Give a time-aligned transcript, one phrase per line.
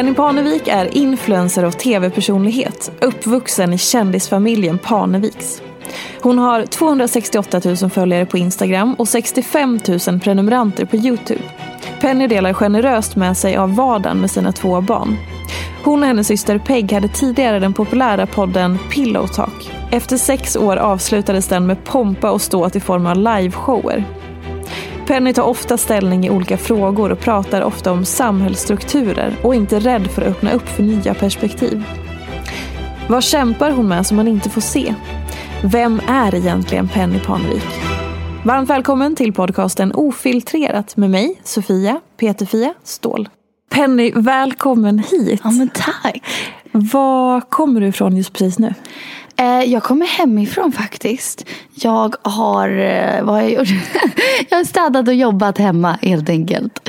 [0.00, 5.62] Penny Parnevik är influencer och tv-personlighet, uppvuxen i kändisfamiljen Parneviks.
[6.20, 11.42] Hon har 268 000 följare på Instagram och 65 000 prenumeranter på Youtube.
[12.00, 15.16] Penny delar generöst med sig av vardagen med sina två barn.
[15.84, 19.70] Hon och hennes syster Peg hade tidigare den populära podden Pillow Talk.
[19.90, 24.04] Efter sex år avslutades den med pompa och ståt i form av liveshower.
[25.10, 29.78] Penny tar ofta ställning i olika frågor och pratar ofta om samhällsstrukturer och är inte
[29.78, 31.84] rädd för att öppna upp för nya perspektiv.
[33.08, 34.94] Vad kämpar hon med som man inte får se?
[35.64, 37.68] Vem är egentligen Penny Parnevik?
[38.44, 43.28] Varmt välkommen till podcasten Ofiltrerat med mig, Sofia Peterfia Ståhl.
[43.70, 45.40] Penny, välkommen hit.
[45.44, 46.22] Ja men tack.
[46.72, 48.74] Var kommer du ifrån just precis nu?
[49.36, 51.46] Eh, jag kommer hemifrån faktiskt.
[51.74, 53.68] Jag har, eh, vad har jag gjort?
[54.48, 56.88] jag har städat och jobbat hemma helt enkelt.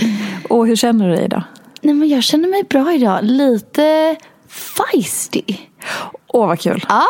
[0.50, 1.44] Och hur känner du dig idag?
[1.82, 3.20] Nej men jag känner mig bra idag.
[3.24, 4.16] Lite
[4.52, 5.44] feisty.
[6.28, 6.86] Åh vad kul.
[6.90, 7.04] Ja.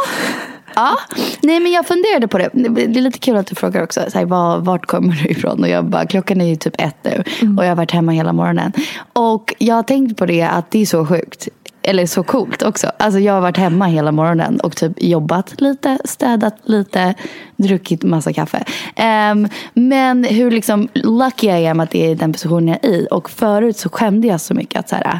[0.75, 0.97] Ja,
[1.41, 2.49] nej men jag funderade på det.
[2.53, 4.01] Det är lite kul att du frågar också.
[4.07, 5.63] Så här, var, vart kommer du ifrån?
[5.63, 7.23] Och jag bara, klockan är ju typ ett nu.
[7.41, 7.57] Mm.
[7.57, 8.71] Och jag har varit hemma hela morgonen.
[9.13, 11.47] Och jag har tänkt på det att det är så sjukt.
[11.83, 12.91] Eller så coolt också.
[12.99, 17.13] Alltså jag har varit hemma hela morgonen och typ jobbat lite, städat lite,
[17.57, 18.63] druckit massa kaffe.
[18.95, 22.95] Ehm, men hur liksom lucky jag är med att det är den positionen jag är
[22.95, 23.07] i.
[23.11, 25.19] Och förut så skämde jag så mycket att så här,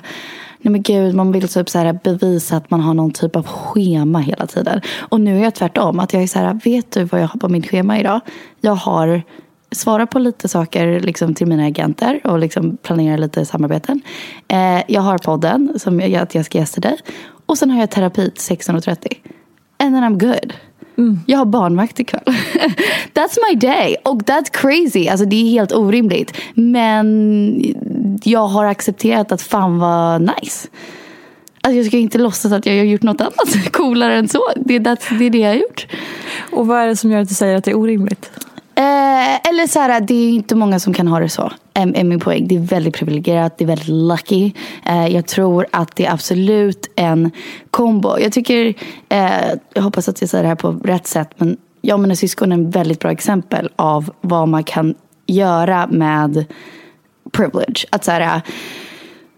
[0.62, 3.48] Nej men gud, man vill typ så här bevisa att man har någon typ av
[3.48, 4.82] schema hela tiden.
[5.00, 6.00] Och nu är jag tvärtom.
[6.00, 8.20] Att jag är så här, vet du vad jag har på mitt schema idag?
[8.62, 9.22] Jag har
[9.72, 14.02] svarat på lite saker liksom, till mina agenter och liksom planerar lite samarbeten.
[14.48, 16.98] Eh, jag har podden som jag, att jag ska gästa dig.
[17.46, 19.18] Och sen har jag terapi till 16.30.
[19.78, 20.54] And then I'm good.
[21.26, 22.24] Jag har barnvakt ikväll.
[23.14, 23.96] that's my day.
[24.04, 25.08] Och that's crazy.
[25.08, 26.38] Alltså det är helt orimligt.
[26.54, 27.76] Men
[28.24, 30.68] jag har accepterat att fan vad nice.
[31.62, 34.42] Alltså jag ska inte låtsas att jag har gjort något annat coolare än så.
[34.56, 35.88] Det, that's, det är det jag har gjort.
[36.52, 38.32] Och vad är det som gör att du säger att det är orimligt?
[39.12, 41.52] Eh, eller så här, det är inte många som kan ha det så.
[41.74, 42.48] Är, är min poäng.
[42.48, 44.52] Det är väldigt privilegierat, det är väldigt lucky.
[44.86, 47.32] Eh, jag tror att det är absolut en
[47.72, 48.20] kombo.
[48.20, 48.74] Jag tycker,
[49.10, 52.16] eh, jag hoppas att jag säger det här på rätt sätt, men jag och mina
[52.16, 54.96] syskon är ett väldigt bra exempel av vad man kan
[55.26, 56.46] göra med
[57.32, 57.86] privilege.
[57.90, 58.42] Att så här, eh,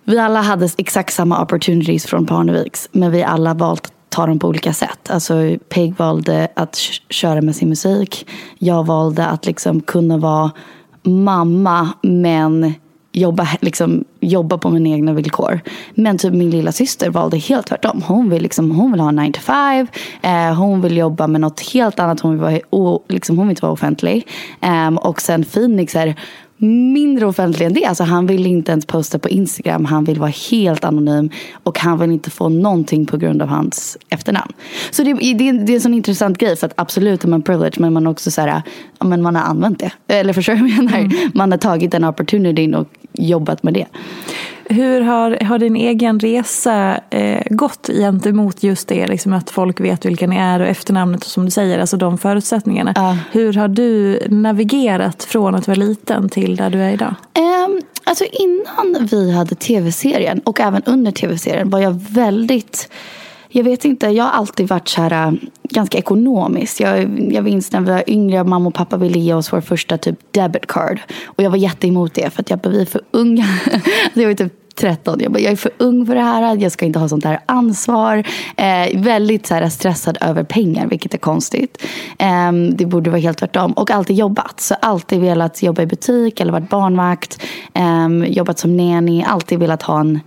[0.04, 4.48] vi alla hade exakt samma opportunities från Parneviks, men vi alla valt ta dem på
[4.48, 5.10] olika sätt.
[5.10, 6.78] Alltså Peg valde att
[7.10, 8.28] köra med sin musik.
[8.60, 10.52] Jag valde att liksom kunna vara
[11.04, 12.74] mamma, men
[13.12, 15.60] jobba, liksom, jobba på mina egna villkor.
[15.96, 18.02] Men typ min lilla syster valde helt tvärtom.
[18.08, 19.88] Hon vill, liksom, hon vill ha 9 to 5.
[20.22, 22.20] Eh, hon vill jobba med något helt annat.
[22.20, 24.28] Hon vill, vara, o, liksom, hon vill inte vara offentlig.
[24.62, 26.16] Eh, och sen Phoenix är
[26.64, 27.86] mindre offentlig än det.
[27.86, 29.86] Alltså, han vill inte ens posta på Instagram.
[29.86, 31.30] Han vill vara helt anonym.
[31.64, 34.54] Och han vill inte få någonting på grund av hans efternamn.
[34.92, 36.56] Så det, det, det är en sån intressant grej.
[36.56, 37.80] För att absolut är man privileged.
[37.80, 38.62] Men man också så här,
[39.00, 39.92] ja, men man har använt det.
[40.08, 40.98] Eller förstår du vad jag menar?
[40.98, 41.32] Mm.
[41.34, 43.86] Man har tagit den opportunityn och jobbat med det.
[44.66, 49.08] Hur har, har din egen resa eh, gått gentemot just det?
[49.08, 52.18] Liksom att folk vet vilka ni är och efternamnet och som du säger, alltså de
[52.18, 52.94] förutsättningarna.
[52.98, 53.18] Uh.
[53.32, 57.16] Hur har du navigerat från att vara liten till där du är idag?
[57.38, 62.90] Um, alltså innan vi hade tv-serien och även under tv-serien var jag väldigt
[63.56, 65.34] jag vet inte, jag har alltid varit så här, äh,
[65.64, 66.82] ganska ekonomisk.
[66.82, 69.98] Jag, jag minns när vi var yngre, mamma och pappa ville ge oss vår första
[69.98, 71.00] typ debit card.
[71.26, 73.46] Och jag var jätteemot det för att jag bara, vi är för unga.
[74.06, 75.20] Alltså, jag var typ 13.
[75.20, 76.58] Jag, bara, jag är för ung för det här.
[76.58, 78.24] Jag ska inte ha sånt här ansvar.
[78.58, 81.84] Eh, väldigt så här, stressad över pengar, vilket är konstigt.
[82.20, 83.72] Eh, det borde vara helt tvärtom.
[83.72, 84.60] Och alltid jobbat.
[84.60, 87.42] Så alltid velat jobba i butik eller varit barnvakt.
[87.74, 89.24] Eh, jobbat som nanny.
[89.24, 90.20] Alltid velat ha en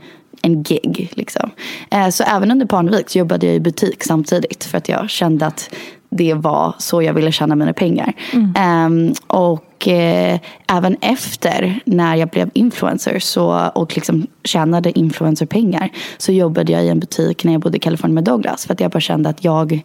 [0.46, 1.12] en gig.
[1.12, 1.50] Liksom.
[1.90, 4.64] Eh, så även under Parnevik så jobbade jag i butik samtidigt.
[4.64, 5.70] För att jag kände att
[6.10, 8.12] det var så jag ville tjäna mina pengar.
[8.32, 8.86] Mm.
[8.86, 16.32] Um, och eh, även efter när jag blev influencer så, och liksom tjänade influencerpengar så
[16.32, 18.66] jobbade jag i en butik när jag bodde i Kalifornien med Douglas.
[18.66, 19.80] För att jag bara kände att jag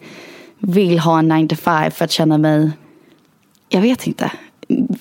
[0.60, 2.72] vill ha en 9 to 5 för att känna mig,
[3.70, 4.32] jag vet inte,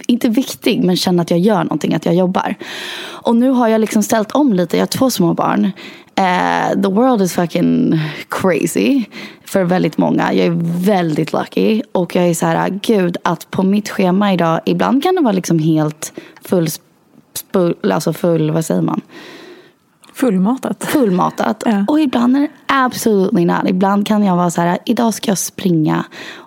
[0.07, 2.55] inte viktig men känna att jag gör någonting, att jag jobbar.
[3.03, 5.73] Och nu har jag liksom ställt om lite, jag har två små barn.
[6.21, 9.05] Uh, the world is fucking crazy
[9.45, 10.33] för väldigt många.
[10.33, 11.83] Jag är väldigt lucky.
[11.93, 15.33] Och jag är så här, gud att på mitt schema idag, ibland kan det vara
[15.33, 16.13] liksom helt
[16.45, 16.69] full,
[17.83, 19.01] alltså full, vad säger man?
[20.15, 20.85] Fullmatat.
[20.85, 21.63] Fullmatat.
[21.67, 21.85] Ja.
[21.89, 23.69] Och ibland är det absolutely not.
[23.69, 26.05] Ibland kan jag vara så här, idag ska jag springa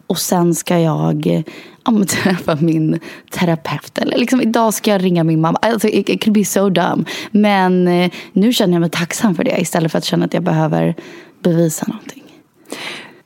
[0.08, 1.44] och sen ska jag
[1.86, 3.00] ja, träffa min
[3.30, 3.98] terapeut.
[3.98, 5.60] Eller liksom, idag ska jag ringa min mamma.
[5.62, 7.08] Alltså, it, it could be so dumb.
[7.32, 10.44] Men eh, nu känner jag mig tacksam för det istället för att känna att jag
[10.44, 10.96] behöver
[11.44, 12.24] bevisa någonting.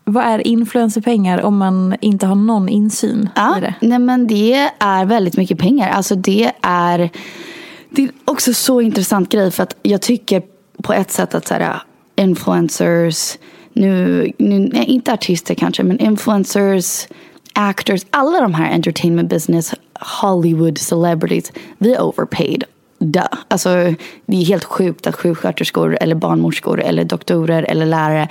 [0.03, 3.73] Vad är influencerpengar om man inte har någon insyn ja, i det?
[3.81, 5.89] Nej, men det är väldigt mycket pengar.
[5.89, 7.09] Alltså det är,
[7.89, 10.41] det är också så intressant grej för att jag tycker
[10.83, 11.81] på ett sätt att så här,
[12.15, 13.37] influencers,
[13.73, 17.07] nu, nu, nej, inte artister kanske, men influencers
[17.57, 19.73] actors, alla de här entertainment business,
[20.21, 22.63] Hollywood celebrities, vi är overpaid.
[22.99, 23.23] Duh.
[23.47, 23.69] Alltså,
[24.25, 28.29] det är helt sjukt att sjuksköterskor eller barnmorskor eller doktorer eller lärare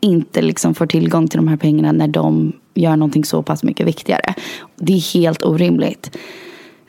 [0.00, 3.86] inte liksom får tillgång till de här pengarna när de gör någonting så pass mycket
[3.86, 4.34] viktigare.
[4.76, 6.16] Det är helt orimligt.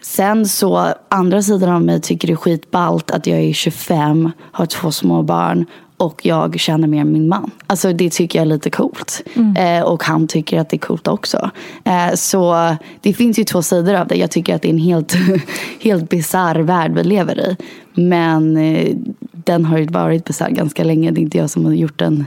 [0.02, 4.66] Sen så, andra sidan av mig tycker det är skitballt att jag är 25, har
[4.66, 5.66] två små barn
[6.00, 7.52] och jag känner mer min man.
[7.68, 9.24] Alltså det tycker jag är lite coolt.
[9.34, 9.56] Mm.
[9.56, 11.52] Eh, och han tycker att det är coolt också.
[11.84, 14.16] Eh, så det finns ju två sidor av det.
[14.16, 15.16] Jag tycker att det är en helt,
[15.82, 17.58] helt bisarr värld vi lever i.
[17.94, 18.96] Men eh,
[19.32, 21.12] den har ju varit bisarr ganska länge.
[21.12, 22.26] Det är inte jag som har gjort den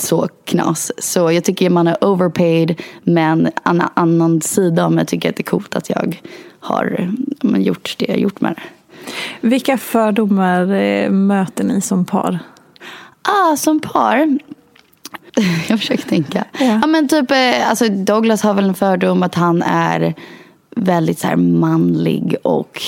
[0.00, 0.92] så knas.
[0.98, 2.80] Så jag tycker man är overpaid.
[3.02, 6.20] Men en annan sida av mig tycker att det är coolt att jag
[6.60, 7.10] har
[7.42, 8.62] men, gjort det jag gjort med det.
[9.48, 12.38] Vilka fördomar eh, möter ni som par?
[13.22, 14.38] Ah, som par.
[15.68, 16.44] Jag försöker tänka.
[16.58, 16.78] Ja.
[16.82, 16.86] ja.
[16.86, 20.14] men typ, eh, alltså Douglas har väl en fördom att han är
[20.76, 22.82] väldigt så här manlig och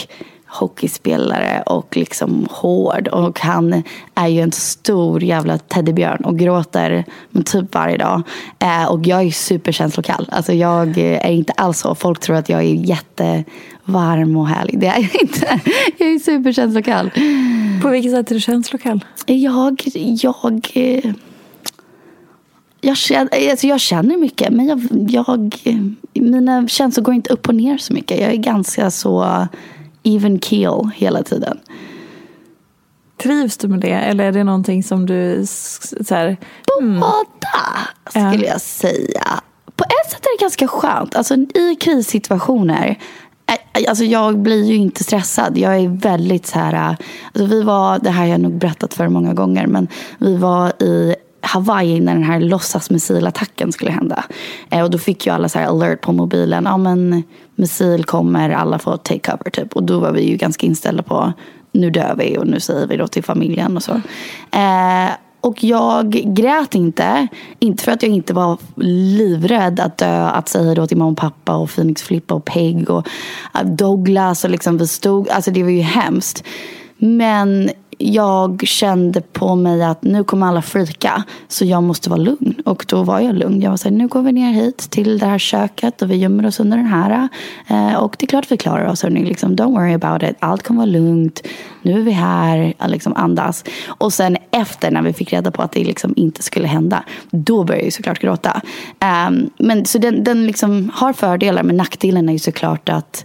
[0.50, 3.08] hockeyspelare och liksom hård.
[3.08, 3.82] Och han
[4.14, 8.22] är ju en stor jävla teddybjörn och gråter men typ varje dag.
[8.58, 10.28] Eh, och jag är superkänslokall.
[10.32, 11.94] Alltså jag är inte alls så.
[11.94, 14.80] Folk tror att jag är jättevarm och härlig.
[14.80, 15.60] Det är jag inte.
[15.98, 17.10] Jag är superkänslokall.
[17.80, 19.04] På vilket sätt är du känslokall?
[19.26, 20.64] Jag, jag,
[22.80, 25.56] jag, känner, alltså jag känner mycket men jag, jag,
[26.14, 28.20] mina känslor går inte upp och ner så mycket.
[28.20, 29.46] Jag är ganska så
[30.02, 31.58] even keel hela tiden.
[33.22, 36.36] Trivs du med det eller är det någonting som du så här,
[36.80, 37.00] mm.
[37.00, 38.52] Båda skulle ja.
[38.52, 39.40] jag säga.
[39.76, 41.16] På ett sätt är det ganska skönt.
[41.16, 42.98] Alltså i krissituationer
[43.88, 45.58] Alltså jag blir ju inte stressad.
[45.58, 46.96] Jag är väldigt så här...
[47.34, 49.88] Alltså vi var, det här har jag nog berättat för många gånger, men
[50.18, 54.24] vi var i Hawaii när den här låtsasmissilattacken skulle hända.
[54.70, 56.64] Eh, och då fick ju alla så alert på mobilen.
[56.64, 57.22] Ja men
[57.54, 59.76] missil kommer, alla får take cover typ.
[59.76, 61.32] Och då var vi ju ganska inställda på
[61.72, 63.92] nu dör vi och nu säger vi då till familjen och så.
[64.52, 67.28] Eh, och jag grät inte.
[67.58, 70.26] Inte för att jag inte var livrädd att dö.
[70.26, 73.06] Att säga då till mamma och pappa och Phoenix Flippa och Peg och
[73.54, 74.44] äh, Douglas.
[74.44, 76.44] Och liksom vi stod, alltså det var ju hemskt.
[76.98, 77.70] Men
[78.00, 81.24] jag kände på mig att nu kommer alla frika.
[81.48, 82.54] Så jag måste vara lugn.
[82.64, 83.62] Och då var jag lugn.
[83.62, 86.16] Jag var så här, nu går vi ner hit till det här köket och vi
[86.16, 87.28] gömmer oss under den här.
[87.68, 89.02] Eh, och det är klart vi klarar oss.
[89.02, 89.24] Hörni.
[89.24, 90.36] Liksom, don't worry about it.
[90.38, 91.46] Allt kommer vara lugnt.
[91.82, 92.74] Nu är vi här.
[92.78, 93.64] Eh, liksom andas.
[93.86, 97.04] Och sen efter när vi fick reda på att det liksom inte skulle hända.
[97.30, 98.60] Då började jag såklart gråta.
[99.00, 101.62] Eh, men så den, den liksom har fördelar.
[101.62, 103.24] Men nackdelen är ju såklart att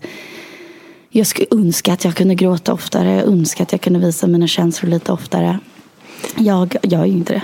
[1.17, 3.15] jag skulle önska att jag kunde gråta oftare.
[3.15, 5.59] Jag önskar att jag kunde visa mina känslor lite oftare.
[6.35, 7.41] Jag gör ju inte det.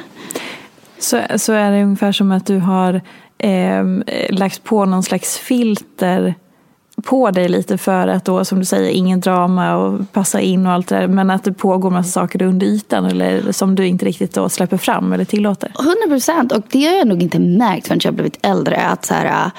[1.00, 3.01] Så, så är det ungefär som att du har
[3.38, 3.84] eh,
[4.30, 6.36] lagt på någon slags filter
[7.04, 10.72] på dig lite för att då, som du säger, ingen drama och passa in och
[10.72, 11.08] allt det där.
[11.08, 14.78] Men att det pågår massa saker under ytan eller som du inte riktigt då släpper
[14.78, 15.72] fram eller tillåter.
[15.80, 16.51] 100 procent.
[16.51, 18.78] Och det har jag nog inte märkt förrän jag blivit äldre.
[18.78, 19.51] Att så här,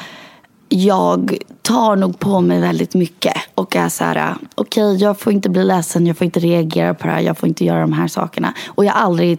[0.74, 5.32] jag tar nog på mig väldigt mycket och är så här, okej, okay, jag får
[5.32, 7.92] inte bli ledsen, jag får inte reagera på det här, jag får inte göra de
[7.92, 8.54] här sakerna.
[8.68, 9.38] Och jag har aldrig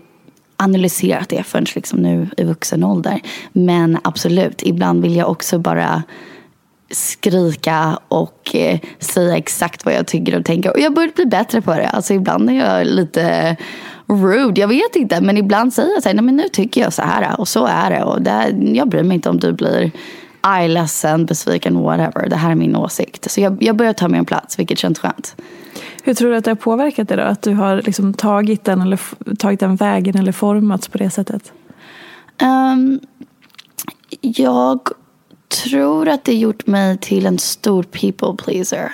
[0.57, 3.21] analyserat det förrän liksom nu i vuxen ålder.
[3.53, 6.03] Men absolut, ibland vill jag också bara
[6.91, 10.71] skrika och eh, säga exakt vad jag tycker och tänker.
[10.71, 11.87] Och jag börjar bli bättre på det.
[11.87, 13.55] Alltså ibland är jag lite
[14.07, 15.21] rude, jag vet inte.
[15.21, 17.65] Men ibland säger jag så här, nej men nu tycker jag så här och så
[17.65, 18.03] är det.
[18.03, 19.91] Och det, jag bryr mig inte om du blir
[20.43, 22.29] arg, ledsen, besviken, whatever.
[22.29, 23.31] Det här är min åsikt.
[23.31, 25.35] Så jag, jag börjar ta mig en plats, vilket känns skönt.
[26.03, 27.23] Hur tror du att det har påverkat dig då?
[27.23, 28.99] Att du har liksom tagit, den eller,
[29.35, 31.53] tagit den vägen eller formats på det sättet?
[32.41, 32.99] Um,
[34.21, 34.79] jag
[35.63, 38.91] tror att det gjort mig till en stor people pleaser.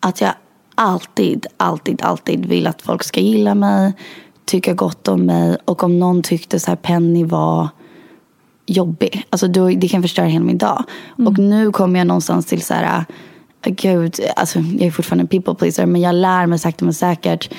[0.00, 0.32] Att jag
[0.74, 3.92] alltid, alltid, alltid vill att folk ska gilla mig,
[4.44, 5.56] tycka gott om mig.
[5.64, 7.68] Och om någon tyckte så här Penny var
[8.66, 9.24] jobbig.
[9.30, 10.84] Alltså då, det kan förstöra hela min dag.
[11.18, 11.26] Mm.
[11.28, 13.04] Och nu kommer jag någonstans till så här,
[13.64, 16.94] äh, gud, alltså jag är fortfarande en people pleaser men jag lär mig sakta men
[16.94, 17.50] säkert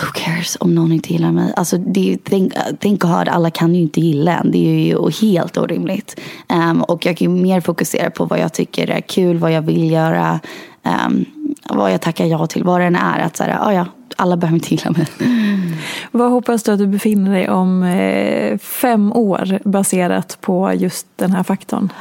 [0.00, 1.52] Who cares om någon inte gillar mig?
[1.56, 4.50] Alltså, det, tänk, tänk God, alla kan ju inte gilla en.
[4.50, 6.20] Det är ju helt orimligt.
[6.48, 9.62] Um, och jag kan ju mer fokusera på vad jag tycker är kul, vad jag
[9.62, 10.40] vill göra.
[11.06, 11.24] Um,
[11.68, 13.18] vad jag tackar ja till, vad det än är.
[13.20, 15.06] Att så här, ah, ja, alla behöver inte gilla mig.
[16.10, 21.32] Vad hoppas du att du befinner dig om eh, fem år baserat på just den
[21.32, 21.92] här faktorn?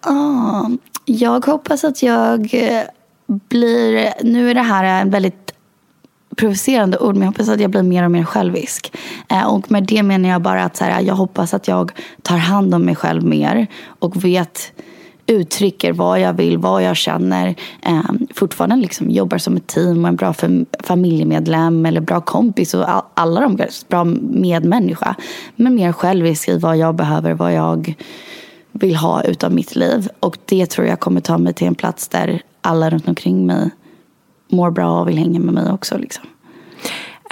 [0.00, 0.68] Ah,
[1.04, 2.82] jag hoppas att jag eh,
[3.26, 5.52] blir, nu är det här en väldigt
[6.36, 8.96] provocerande ord men jag hoppas att jag blir mer och mer självisk.
[9.28, 11.92] Eh, och med det menar jag bara att så här, jag hoppas att jag
[12.22, 14.72] tar hand om mig själv mer och vet
[15.26, 17.54] uttrycker vad jag vill, vad jag känner.
[17.82, 18.02] Eh,
[18.34, 20.34] fortfarande liksom jobbar som ett team och en bra
[20.80, 25.14] familjemedlem eller bra kompis och all, alla de bra medmänniska.
[25.56, 27.94] Men mer självisk i vad jag behöver, vad jag
[28.72, 30.08] vill ha utav mitt liv.
[30.20, 33.70] Och det tror jag kommer ta mig till en plats där alla runt omkring mig
[34.48, 35.98] mår bra och vill hänga med mig också.
[35.98, 36.24] Liksom.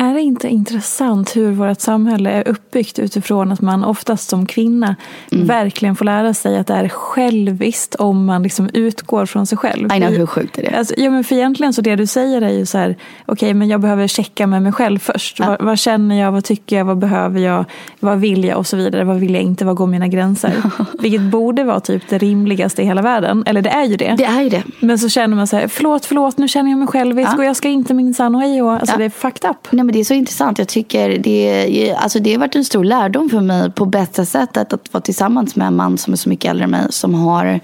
[0.01, 4.97] Är det inte intressant hur vårt samhälle är uppbyggt utifrån att man oftast som kvinna
[5.33, 5.47] mm.
[5.47, 9.89] verkligen får lära sig att det är själviskt om man liksom utgår från sig själv.
[9.89, 10.79] Know, hur sjukt är det?
[10.79, 13.55] Alltså, ja, men för egentligen så det du säger är ju så här, okej okay,
[13.55, 15.39] men jag behöver checka med mig själv först.
[15.39, 15.47] Ja.
[15.47, 17.65] Vad, vad, känner jag, vad tycker jag, vad behöver jag,
[18.01, 19.05] vad vill jag och så vidare.
[19.05, 20.63] Vad vill jag inte, vad går mina gränser?
[20.99, 23.43] Vilket borde vara typ det rimligaste i hela världen.
[23.47, 24.15] Eller det är ju det.
[24.19, 24.63] Det är ju det.
[24.81, 27.37] Men så känner man så här, förlåt, förlåt, nu känner jag mig självisk ja.
[27.37, 28.73] och jag ska inte minsann hej och.
[28.73, 28.99] Alltså ja.
[28.99, 29.57] det är fucked up.
[29.71, 30.59] Nej, men det är så intressant.
[30.59, 34.73] Jag tycker det, alltså det har varit en stor lärdom för mig på bästa sättet
[34.73, 36.87] att vara tillsammans med en man som är så mycket äldre än mig.
[36.91, 37.61] Som har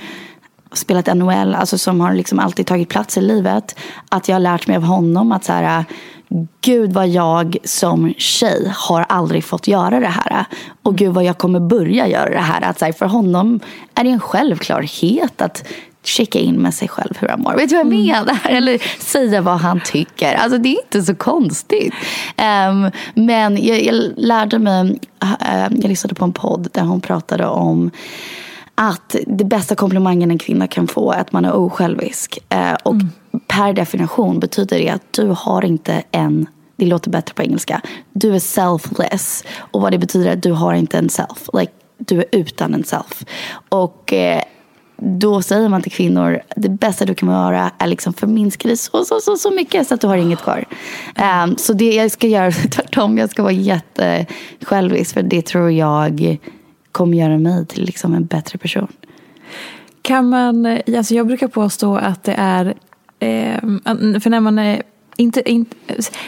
[0.73, 3.79] spelat NHL, alltså som har liksom alltid tagit plats i livet.
[4.09, 5.85] Att jag har lärt mig av honom att så här,
[6.61, 10.45] gud vad jag som tjej har aldrig fått göra det här.
[10.83, 12.63] Och gud vad jag kommer börja göra det här.
[12.63, 13.61] Att så här, för honom
[13.95, 15.69] är det en självklarhet att
[16.07, 17.55] checka in med sig själv hur han mår.
[17.55, 18.07] Vet du vad jag mm.
[18.07, 18.39] menar?
[18.49, 20.35] Eller säga vad han tycker.
[20.35, 21.95] Alltså det är inte så konstigt.
[22.37, 27.47] Um, men jag, jag, lärde mig, uh, jag lyssnade på en podd där hon pratade
[27.47, 27.91] om
[28.75, 32.39] att det bästa komplimangen en kvinna kan få är att man är osjälvisk.
[32.55, 33.11] Uh, och mm.
[33.47, 36.47] per definition betyder det att du har inte en
[36.77, 37.81] det låter bättre på engelska.
[38.13, 39.45] Du är selfless.
[39.59, 41.49] Och vad det betyder är att du har inte en self.
[41.53, 43.25] Like, du är utan en self.
[43.69, 44.43] Och eh,
[44.97, 49.05] då säger man till kvinnor det bästa du kan göra är liksom förminska dig så,
[49.05, 50.65] så, så, så mycket så att du har inget kvar.
[51.45, 53.19] Um, så det jag ska göra tvärtom.
[53.19, 56.39] Jag ska vara jättesjälvisk för det tror jag
[56.93, 58.89] kommer göra mig till liksom en bättre person.
[60.03, 62.67] Kan man, eh, alltså jag brukar påstå att det är,
[63.19, 63.61] eh,
[64.21, 64.83] för när man är
[65.17, 65.77] inte, inte,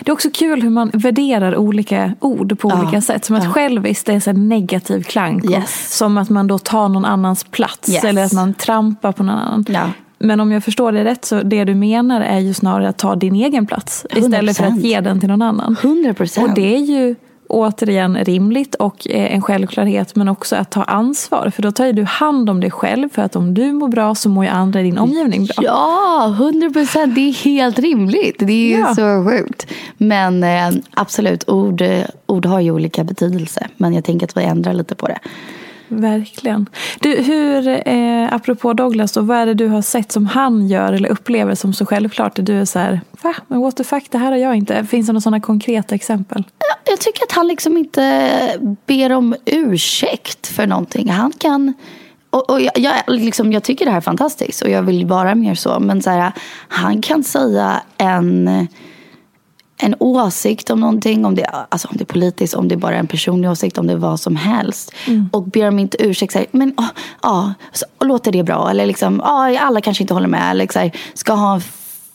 [0.01, 3.25] det är också kul hur man värderar olika ord på ja, olika sätt.
[3.25, 3.51] Som att ja.
[3.51, 5.51] själviskt är en negativ klang.
[5.51, 5.97] Yes.
[5.97, 7.89] Som att man då tar någon annans plats.
[7.89, 8.05] Yes.
[8.05, 9.65] Eller att man trampar på någon annan.
[9.69, 9.91] Ja.
[10.19, 13.15] Men om jag förstår det rätt så det du menar är ju snarare att ta
[13.15, 14.07] din egen plats.
[14.11, 15.77] Istället för att ge den till någon annan.
[15.83, 16.49] 100 procent.
[16.49, 17.15] Och det är ju
[17.49, 21.51] återigen rimligt och eh, en självklarhet men också att ta ansvar.
[21.55, 24.15] För då tar ju du hand om dig själv för att om du mår bra
[24.15, 25.65] så mår ju andra i din omgivning bra.
[25.65, 27.15] Ja, 100 procent.
[27.15, 28.37] Det är helt rimligt.
[28.39, 28.95] Det är Ja.
[28.95, 29.67] så sjukt.
[29.97, 31.83] Men eh, absolut, ord,
[32.27, 33.67] ord har ju olika betydelse.
[33.77, 35.19] Men jag tänker att vi ändrar lite på det.
[35.89, 36.69] Verkligen.
[37.01, 40.93] Du, hur, eh, apropå Douglas, då, vad är det du har sett som han gör
[40.93, 42.33] eller upplever som så självklart?
[42.35, 43.35] Du är så här, va?
[43.49, 44.85] Men what the fuck, det här har jag inte.
[44.85, 46.45] Finns det några sådana konkreta exempel?
[46.59, 48.41] Jag, jag tycker att han liksom inte
[48.87, 51.11] ber om ursäkt för någonting.
[51.11, 51.75] Han kan...
[52.31, 55.35] Och, och jag, jag, liksom, jag tycker det här är fantastiskt och jag vill vara
[55.35, 55.81] mer så.
[55.81, 56.33] Men så här,
[56.69, 58.69] han kan säga en,
[59.79, 61.25] en åsikt om någonting.
[61.25, 63.87] Om det, alltså om det är politiskt, om det är bara en personlig åsikt, om
[63.87, 64.93] det är vad som helst.
[65.33, 66.33] Och ber om inte ursäkt.
[66.33, 66.75] Så här, men
[67.23, 68.71] ja, så, och låter det bra?
[68.71, 70.51] Eller liksom, ja, alla kanske inte håller med.
[70.51, 71.63] Eller så här, ska ha en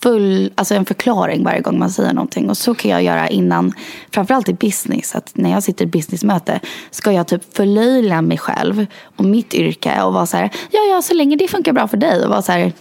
[0.03, 2.49] full, alltså en förklaring varje gång man säger någonting.
[2.49, 3.73] Och så kan jag göra innan,
[4.11, 5.15] framförallt i business.
[5.15, 6.59] Att när jag sitter i businessmöte
[6.91, 8.85] ska jag typ förlöjliga mig själv
[9.17, 11.97] och mitt yrke och vara så här, ja ja så länge det funkar bra för
[11.97, 12.23] dig.
[12.23, 12.73] Och vara så här,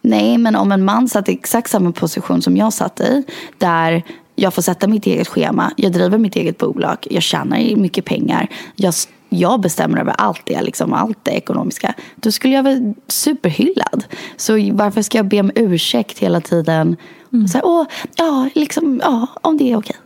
[0.00, 3.22] nej men om en man satt i exakt samma position som jag satt i,
[3.58, 4.02] där
[4.34, 8.48] jag får sätta mitt eget schema, jag driver mitt eget bolag, jag tjänar mycket pengar,
[8.76, 8.94] jag
[9.32, 11.94] jag bestämmer över allt det, liksom, allt det ekonomiska.
[12.16, 14.04] Då skulle jag vara superhyllad.
[14.36, 16.96] Så varför ska jag be om ursäkt hela tiden?
[17.30, 19.96] Så här, Åh, ja, liksom, ja, om det är okej.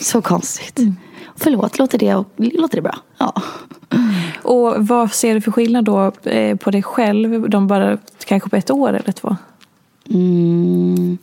[0.00, 0.80] Så konstigt.
[1.36, 2.98] Förlåt, låter det, låter det bra?
[3.18, 3.42] Ja.
[4.42, 8.56] Och vad ser du för skillnad då eh, på dig själv, de bara kanske på
[8.56, 9.36] ett år eller två?
[10.10, 11.18] Mm.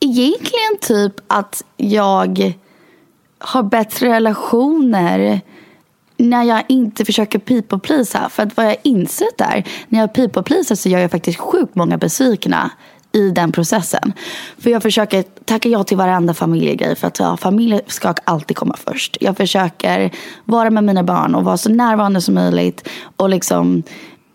[0.00, 2.52] Egentligen typ att jag
[3.38, 5.40] har bättre relationer
[6.16, 8.28] när jag inte försöker people pleasa.
[8.28, 11.74] För att vad jag insett är, när jag people pleasar så gör jag faktiskt sjukt
[11.74, 12.70] många besvikna
[13.16, 14.12] i den processen.
[14.58, 18.76] För jag försöker tacka ja till varenda familjegrej för att ja, familj ska alltid komma
[18.84, 19.16] först.
[19.20, 20.10] Jag försöker
[20.44, 23.82] vara med mina barn och vara så närvarande som möjligt och liksom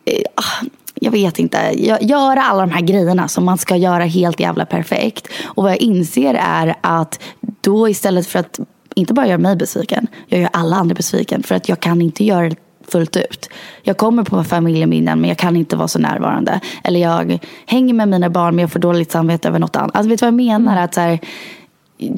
[0.06, 1.58] eh, ah, jag vet inte,
[2.02, 5.28] göra alla de här grejerna som man ska göra helt jävla perfekt.
[5.44, 7.20] Och vad jag inser är att
[7.62, 8.60] då istället för att
[8.96, 12.24] inte bara göra mig besviken, jag gör alla andra besviken för att jag kan inte
[12.24, 12.52] göra
[12.88, 13.50] fullt ut.
[13.84, 16.60] Jag kommer på familjeminnen men jag kan inte vara så närvarande.
[16.84, 19.96] Eller jag hänger med mina barn men jag får dåligt samvete över något annat.
[19.96, 20.84] Alltså vet du vad jag menar?
[20.84, 21.20] Att så här,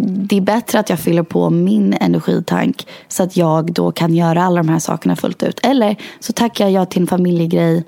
[0.05, 4.43] det är bättre att jag fyller på min energitank så att jag då kan göra
[4.43, 5.59] alla de här sakerna fullt ut.
[5.63, 7.83] Eller så tackar jag till en familjegrej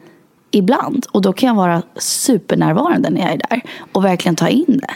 [0.51, 3.61] ibland och då kan jag vara supernärvarande när jag är där
[3.91, 4.93] och verkligen ta in det.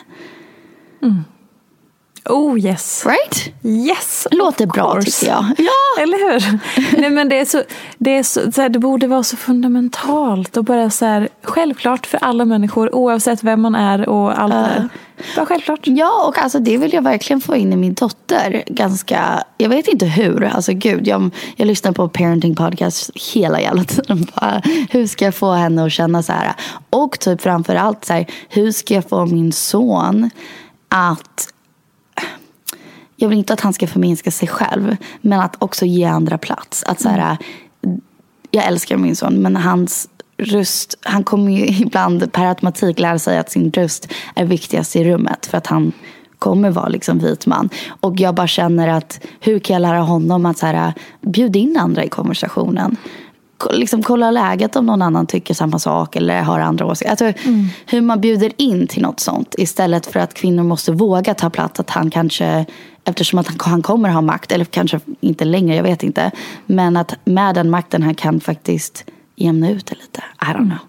[2.30, 3.06] Oh yes.
[3.06, 3.54] Right?
[3.64, 4.28] Yes!
[4.32, 5.46] Låter bra tycker jag.
[5.58, 6.04] Ja.
[6.04, 6.60] Eller hur?
[7.02, 7.64] Nej, men det, är så,
[7.98, 12.06] det, är så, så här, det borde vara så fundamentalt och bara så här, självklart
[12.06, 14.90] för alla människor oavsett vem man är och allt det där.
[15.36, 15.80] Bara självklart.
[15.84, 18.64] Ja, och alltså det vill jag verkligen få in i min dotter.
[18.68, 20.44] Ganska, jag vet inte hur.
[20.44, 24.28] Alltså gud, jag, jag lyssnar på parenting podcast hela jävla tiden.
[24.36, 26.54] Bara, hur ska jag få henne att känna så här?
[26.90, 30.30] Och typ framför allt så här, hur ska jag få min son
[30.90, 31.48] att
[33.20, 36.84] jag vill inte att han ska förminska sig själv, men att också ge andra plats.
[36.84, 37.38] Att så här,
[38.52, 43.38] jag älskar min son, men hans röst, han kommer ju ibland per automatik lära sig
[43.38, 45.92] att sin röst är viktigast i rummet för att han
[46.40, 47.70] kommer vara liksom vit man.
[48.00, 51.78] Och jag bara känner att hur kan jag lära honom att så här, bjuda in
[51.78, 52.96] andra i konversationen?
[53.58, 57.26] Ko- Liksom kolla läget om någon annan tycker samma sak eller har andra åsikter.
[57.26, 57.42] Alltså,
[57.86, 61.80] Hur man bjuder in till något sånt istället för att kvinnor måste våga ta plats.
[61.80, 62.66] Att han kanske,
[63.10, 66.32] eftersom att han, han kommer ha makt, eller kanske inte längre, jag vet inte.
[66.66, 70.24] Men att med den makten han kan faktiskt jämna ut det lite.
[70.42, 70.80] I don't know.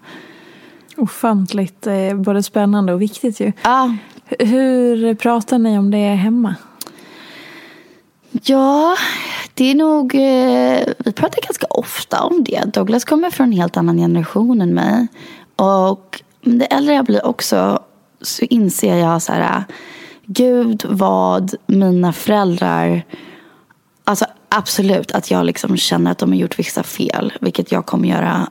[0.97, 3.51] Ofantligt eh, både spännande och viktigt ju.
[3.63, 3.95] Ja,
[4.39, 6.55] Hur pratar ni om det hemma?
[8.31, 8.95] Ja,
[9.53, 10.15] det är nog...
[10.15, 12.63] Eh, vi pratar ganska ofta om det.
[12.73, 15.07] Douglas kommer från en helt annan generation än mig.
[15.55, 17.79] Och det äldre jag blir också
[18.21, 19.63] så inser jag så här...
[20.33, 23.05] Gud vad mina föräldrar...
[24.03, 27.33] Alltså absolut att jag liksom känner att de har gjort vissa fel.
[27.41, 28.49] Vilket jag kommer göra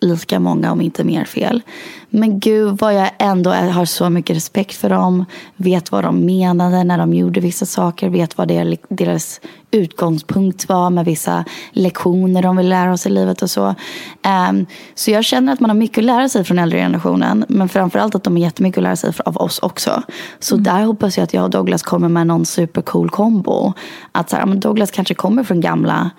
[0.00, 1.62] lika många om inte mer fel.
[2.10, 5.24] Men gud vad jag ändå har så mycket respekt för dem.
[5.56, 8.08] Vet vad de menade när de gjorde vissa saker.
[8.08, 8.48] Vet vad
[8.88, 13.74] deras, utgångspunkt var med vissa lektioner de vill lära oss i livet och så.
[14.22, 17.44] Ehm, så jag känner att man har mycket att lära sig från äldre generationen.
[17.48, 20.02] Men framförallt att de har jättemycket att lära sig av oss också.
[20.38, 23.72] Så där hoppas jag att jag och Douglas kommer med någon supercool kombo.
[24.12, 26.10] Att så här, Douglas kanske kommer från gamla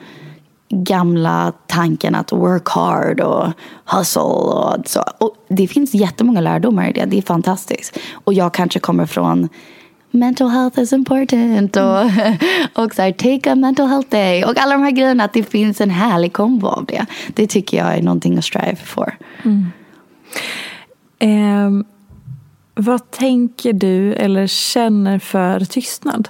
[0.69, 3.51] gamla tanken att work hard och
[3.85, 5.03] hustle och så.
[5.17, 7.05] Och det finns jättemånga lärdomar i det.
[7.05, 7.97] Det är fantastiskt.
[8.13, 9.49] Och jag kanske kommer från
[10.11, 12.03] mental health is important och,
[12.83, 15.23] och så här, take a mental health day och alla de här grejerna.
[15.23, 17.05] Att det finns en härlig kombo av det.
[17.27, 19.17] Det tycker jag är någonting att strive for.
[19.43, 19.71] Mm.
[21.19, 21.85] Eh,
[22.75, 26.29] vad tänker du eller känner för tystnad?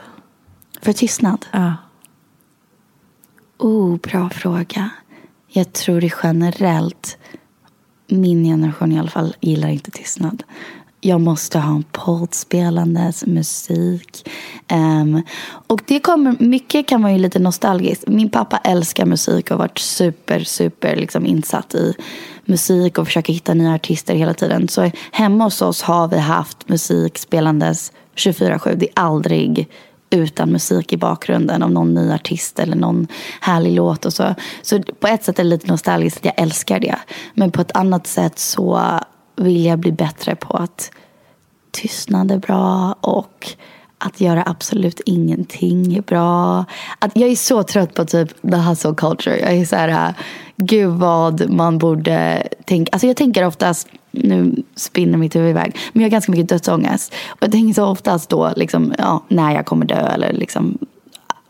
[0.81, 1.45] För tystnad?
[1.51, 1.73] Ja.
[3.59, 4.89] Oh, bra fråga.
[5.47, 7.17] Jag tror det generellt,
[8.07, 10.43] min generation i alla fall, gillar inte tystnad.
[11.01, 14.29] Jag måste ha en podd spelandes, alltså musik.
[14.71, 15.23] Um,
[15.67, 18.07] och det kommer, mycket kan vara ju lite nostalgiskt.
[18.07, 21.93] Min pappa älskar musik och har varit super, super liksom insatt i
[22.45, 24.67] musik och försöker hitta nya artister hela tiden.
[24.67, 28.75] Så hemma hos oss har vi haft musik spelandes 24-7.
[28.75, 29.67] Det är aldrig
[30.09, 33.07] utan musik i bakgrunden av någon ny artist eller någon
[33.41, 34.35] härlig låt och så.
[34.61, 36.95] Så på ett sätt är det lite nostalgiskt jag älskar det.
[37.33, 38.81] Men på ett annat sätt så
[39.35, 40.91] vill jag bli bättre på att
[41.71, 43.47] tystnad är bra och
[43.97, 46.65] att göra absolut ingenting är bra.
[46.99, 49.39] Att jag är så trött på typ the hustle culture.
[49.39, 50.13] Jag är så här,
[50.57, 52.89] gud vad man borde tänka.
[52.91, 57.13] Alltså jag tänker oftast, nu spinner mitt huvud iväg, men jag har ganska mycket dödsångest.
[57.29, 60.77] Och jag tänker så oftast då liksom, ja, när jag kommer dö eller liksom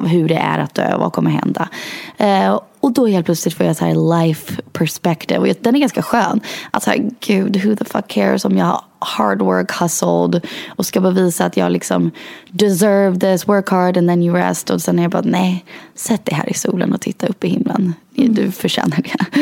[0.03, 1.69] hur det är att dö vad kommer hända.
[2.17, 5.39] Eh, och då helt plötsligt får jag så här life perspective.
[5.39, 6.41] Och den är ganska skön.
[6.71, 11.01] Att så här, gud, who the fuck cares om jag hard work hustled och ska
[11.01, 12.11] bevisa att jag liksom
[12.49, 14.69] deserve this, work hard and then you rest.
[14.69, 17.47] Och sen är jag bara, nej, sätt dig här i solen och titta upp i
[17.47, 17.93] himlen.
[18.13, 19.39] Du förtjänar det.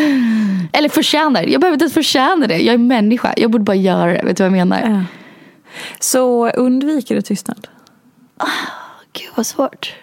[0.77, 2.57] Eller förtjänar, jag behöver inte ens förtjäna det.
[2.57, 4.21] Jag är människa, jag borde bara göra det.
[4.25, 4.81] Vet du vad jag menar?
[4.81, 5.03] Ja.
[5.99, 7.67] Så undviker du tystnad?
[8.39, 8.47] Oh,
[9.13, 9.93] gud vad svårt.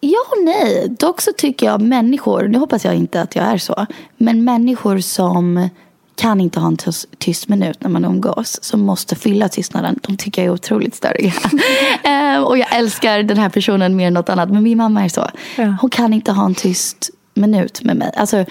[0.00, 0.88] Ja och nej.
[0.98, 4.98] Dock så tycker jag människor, nu hoppas jag inte att jag är så, men människor
[4.98, 5.68] som
[6.16, 6.76] kan inte ha en
[7.18, 9.98] tyst minut när man umgås som måste fylla tystnaden.
[10.02, 11.32] De tycker jag är otroligt störiga.
[12.04, 14.50] ehm, och jag älskar den här personen mer än något annat.
[14.50, 15.30] Men min mamma är så.
[15.56, 15.76] Ja.
[15.80, 18.10] Hon kan inte ha en tyst minut med mig.
[18.16, 18.44] Alltså,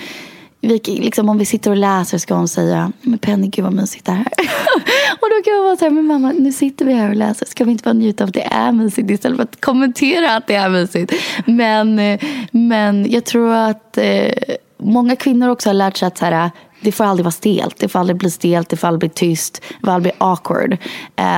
[0.67, 4.05] vi, liksom, om vi sitter och läser ska hon säga men Penny, gud vad mysigt
[4.05, 4.27] det här
[5.19, 7.45] Och då kan jag vara så här, men mamma, nu sitter vi här och läser.
[7.45, 10.47] Ska vi inte bara njuta av att det är mysigt istället för att kommentera att
[10.47, 11.13] det är mysigt?
[11.45, 12.19] Men, eh,
[12.51, 14.31] men jag tror att eh,
[14.77, 16.51] många kvinnor också har lärt sig att så här,
[16.81, 17.79] det får aldrig vara stelt.
[17.79, 20.77] Det får aldrig bli stelt, det får aldrig bli tyst, det får aldrig bli awkward.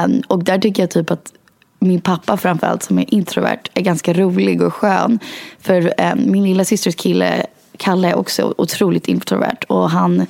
[0.05, 1.33] Um, och där tycker jag typ att
[1.79, 5.19] min pappa framförallt som är introvert är ganska rolig och skön.
[5.59, 7.45] För um, min lilla systers kille
[7.77, 10.25] Kalle är också otroligt introvert och han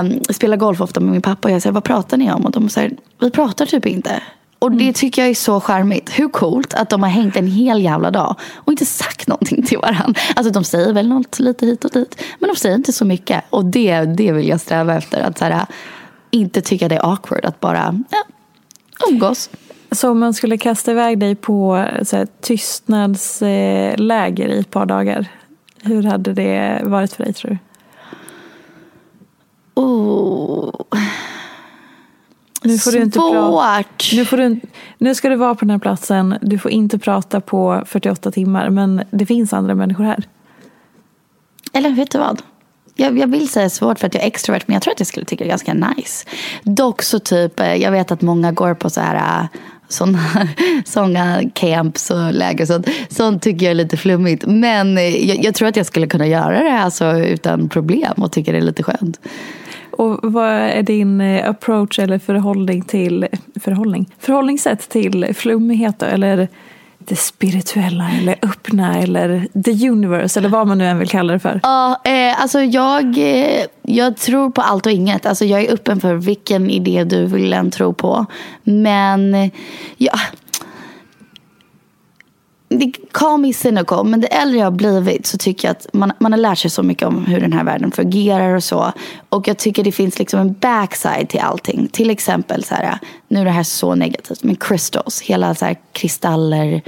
[0.00, 2.44] um, spelar golf ofta med min pappa och jag säger vad pratar ni om?
[2.44, 4.22] Och de säger vi pratar typ inte.
[4.58, 4.94] Och det mm.
[4.94, 6.18] tycker jag är så charmigt.
[6.18, 9.78] Hur coolt att de har hängt en hel jävla dag och inte sagt någonting till
[9.78, 10.20] varandra.
[10.36, 12.22] Alltså de säger väl något lite hit och dit.
[12.38, 13.44] Men de säger inte så mycket.
[13.50, 15.20] Och det, det vill jag sträva efter.
[15.20, 15.66] Att här,
[16.30, 18.24] inte tycka det är awkward att bara ja,
[19.10, 19.50] umgås.
[19.92, 25.28] Så om man skulle kasta iväg dig på så här, tystnadsläger i ett par dagar.
[25.86, 27.58] Hur hade det varit för dig tror du?
[29.74, 30.70] Oh.
[32.62, 32.92] Nu får Svårt.
[32.92, 33.84] Du inte prata.
[34.12, 34.60] Nu, får du,
[34.98, 36.38] nu ska du vara på den här platsen.
[36.42, 38.70] Du får inte prata på 48 timmar.
[38.70, 40.28] Men det finns andra människor här.
[41.72, 42.42] Eller vet du vad?
[42.94, 44.62] Jag, jag vill säga svårt för att jag är extrovert.
[44.66, 46.26] Men jag tror att jag skulle tycka det är ganska nice.
[46.62, 49.46] Dock så typ, eh, jag vet att många går på så här eh,
[49.88, 50.48] sådana
[50.84, 52.66] såna camps och läger.
[52.66, 54.46] Sånt, sånt tycker jag är lite flummigt.
[54.46, 58.32] Men eh, jag, jag, tror att jag skulle kunna göra det alltså, utan problem och
[58.32, 59.20] tycker det är lite skönt.
[59.90, 63.26] Och vad är din eh, approach eller förhållning till,
[63.60, 66.06] förhållning, förhållningssätt till flummighet då?
[66.06, 66.48] Eller
[67.08, 71.38] det spirituella eller öppna eller the universe eller vad man nu än vill kalla det
[71.38, 71.60] för?
[71.62, 75.26] Ja, eh, alltså jag, eh, jag tror på allt och inget.
[75.26, 78.26] Alltså jag är öppen för vilken idé du vill än tro på.
[78.64, 79.50] Men
[79.96, 80.18] ja,
[82.68, 86.12] det call me cynical, men det äldre jag har blivit så tycker jag att man,
[86.18, 88.92] man har lärt sig så mycket om hur den här världen fungerar och så.
[89.28, 91.88] Och jag tycker det finns liksom en backside till allting.
[91.92, 92.98] Till exempel så här,
[93.28, 96.82] nu är det här så negativt, men crystals, hela så här kristaller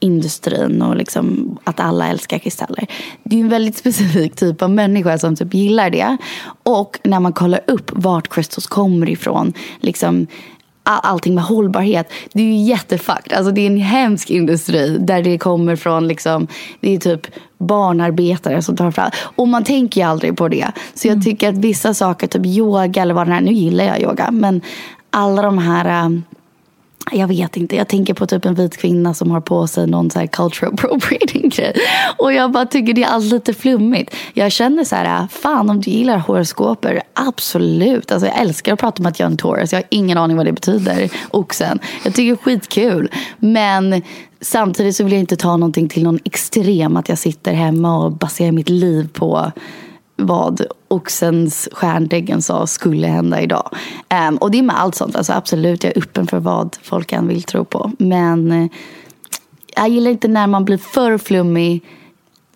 [0.00, 2.86] industrin och liksom att alla älskar kristaller.
[3.22, 6.16] Det är en väldigt specifik typ av människa som typ gillar det.
[6.62, 10.26] Och när man kollar upp vart crystals kommer ifrån, liksom
[10.84, 12.12] allting med hållbarhet.
[12.32, 13.32] Det är ju jättefucked.
[13.32, 16.46] Alltså det är en hemsk industri där det kommer från liksom,
[16.80, 17.26] det är typ
[17.58, 19.10] barnarbetare som tar fram.
[19.36, 20.72] Och man tänker ju aldrig på det.
[20.94, 21.24] Så jag mm.
[21.24, 24.60] tycker att vissa saker, typ yoga eller vad det är, nu gillar jag yoga, men
[25.10, 26.22] alla de här
[27.12, 30.10] jag vet inte, jag tänker på typ en vit kvinna som har på sig någon
[30.10, 31.74] så här cultural appropriating grej.
[32.16, 34.14] Och jag bara tycker det är allt lite flummigt.
[34.34, 38.12] Jag känner så här, fan om du gillar horoskoper, absolut.
[38.12, 40.36] Alltså jag älskar att prata om att jag är en Taurus, jag har ingen aning
[40.36, 41.78] vad det betyder, oxen.
[42.04, 43.10] Jag tycker det är skitkul.
[43.38, 44.02] Men
[44.40, 48.12] samtidigt så vill jag inte ta någonting till någon extrem, att jag sitter hemma och
[48.12, 49.52] baserar mitt liv på
[50.16, 53.70] vad oxens stjärntecken sa skulle hända idag.
[54.28, 55.16] Um, och det är med allt sånt.
[55.16, 57.92] Alltså absolut, jag är öppen för vad folk än vill tro på.
[57.98, 58.70] Men uh,
[59.76, 61.84] jag gillar inte när man blir för flummig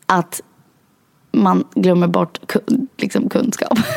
[0.06, 0.40] att
[1.42, 2.38] man glömmer bort
[2.96, 3.79] liksom, kunskap.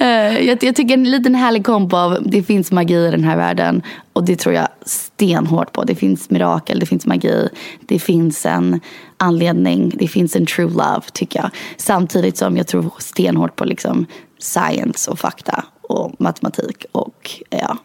[0.00, 3.36] Eh, jag, jag, tycker en liten härlig kombo av det finns magi i den här
[3.36, 5.84] världen och det tror jag stenhårt på.
[5.84, 7.48] Det finns mirakel, det finns magi,
[7.80, 8.80] det finns en
[9.16, 11.50] anledning, det finns en true love tycker jag.
[11.76, 14.06] Samtidigt som jag tror stenhårt på liksom
[14.38, 17.76] science och fakta och matematik och eh, ja,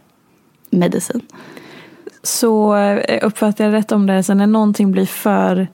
[0.69, 1.21] medicin.
[2.23, 5.67] Så eh, uppfattar jag rätt om det, så när någonting blir för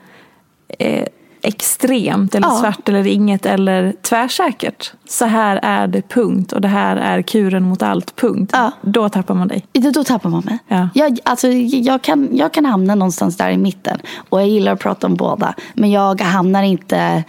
[0.80, 1.08] eh,
[1.41, 2.60] extremt eller ja.
[2.60, 4.93] svart eller inget eller tvärsäkert.
[5.10, 8.52] Så här är det punkt och det här är kuren mot allt punkt.
[8.54, 8.71] Ja.
[8.82, 9.65] Då tappar man dig.
[9.93, 10.58] Då tappar man mig.
[10.67, 10.89] Ja.
[10.93, 13.99] Jag, alltså, jag, kan, jag kan hamna någonstans där i mitten
[14.30, 15.54] och jag gillar att prata om båda.
[15.73, 17.23] Men jag hamnar inte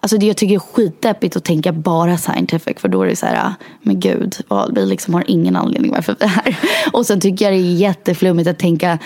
[0.00, 3.26] Alltså det jag tycker är skitdeppigt att tänka bara scientific för då är det så
[3.26, 4.36] här, men gud,
[4.70, 6.58] vi liksom har ingen anledning varför vi är här.
[6.92, 8.98] Och sen tycker jag det är jätteflummigt att tänka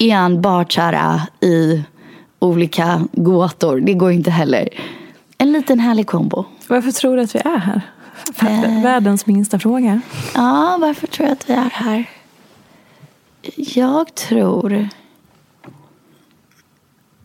[0.00, 1.82] enbart så här i
[2.42, 3.80] olika gåtor.
[3.80, 4.68] Det går inte heller.
[5.38, 6.44] En liten härlig kombo.
[6.68, 7.80] Varför tror du att vi är här?
[8.42, 8.82] Eh.
[8.82, 10.00] Världens minsta fråga.
[10.34, 12.04] Ja, varför tror jag att vi är här?
[13.56, 14.88] Jag tror...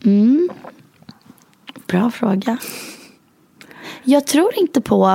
[0.04, 0.48] Mm.
[1.86, 2.58] Bra fråga.
[4.02, 5.06] Jag tror inte på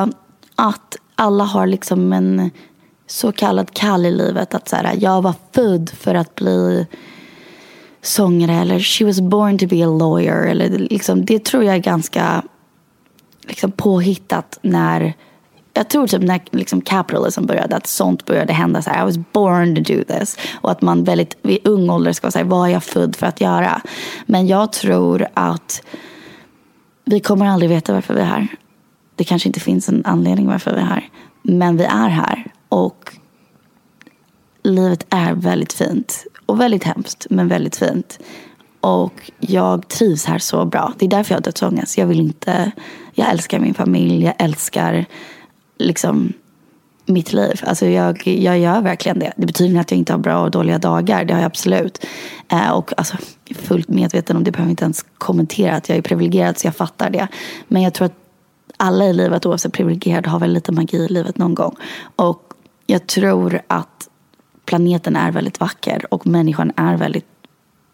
[0.55, 2.51] att alla har liksom en
[3.07, 4.53] så kallad kall i livet.
[4.53, 6.87] Att så här, jag var född för att bli
[8.03, 10.47] sångare eller she was born to be a lawyer.
[10.47, 12.43] Eller liksom, det tror jag är ganska
[13.47, 15.13] liksom, påhittat när
[15.73, 18.81] jag tror typ när liksom capitalism började, att sånt började hända.
[18.81, 20.37] Så här, I was born to do this.
[20.61, 23.41] Och att man väldigt vid ung ålder ska säga, vad är jag född för att
[23.41, 23.81] göra?
[24.25, 25.81] Men jag tror att
[27.05, 28.47] vi kommer aldrig veta varför vi är här.
[29.15, 31.09] Det kanske inte finns en anledning varför vi är här.
[31.41, 32.51] Men vi är här.
[32.69, 33.13] Och
[34.63, 36.25] livet är väldigt fint.
[36.45, 38.19] Och väldigt hemskt, men väldigt fint.
[38.81, 40.93] Och jag trivs här så bra.
[40.99, 41.97] Det är därför jag har dödsångest.
[41.97, 42.71] Jag vill inte...
[43.11, 44.23] Jag älskar min familj.
[44.23, 45.05] Jag älskar
[45.77, 46.33] liksom
[47.05, 47.61] mitt liv.
[47.63, 49.33] Alltså jag, jag gör verkligen det.
[49.35, 51.25] Det betyder inte att jag inte har bra och dåliga dagar.
[51.25, 52.05] Det har jag absolut.
[52.51, 53.17] Eh, och alltså,
[53.55, 55.75] fullt medveten om det behöver jag inte ens kommentera.
[55.75, 57.27] Att jag är privilegierad så jag fattar det.
[57.67, 58.17] Men jag tror att
[58.77, 61.75] alla i livet, oavsett privilegierad, har väl lite magi i livet någon gång.
[62.15, 62.53] Och
[62.85, 64.09] jag tror att
[64.65, 67.25] planeten är väldigt vacker och människan är väldigt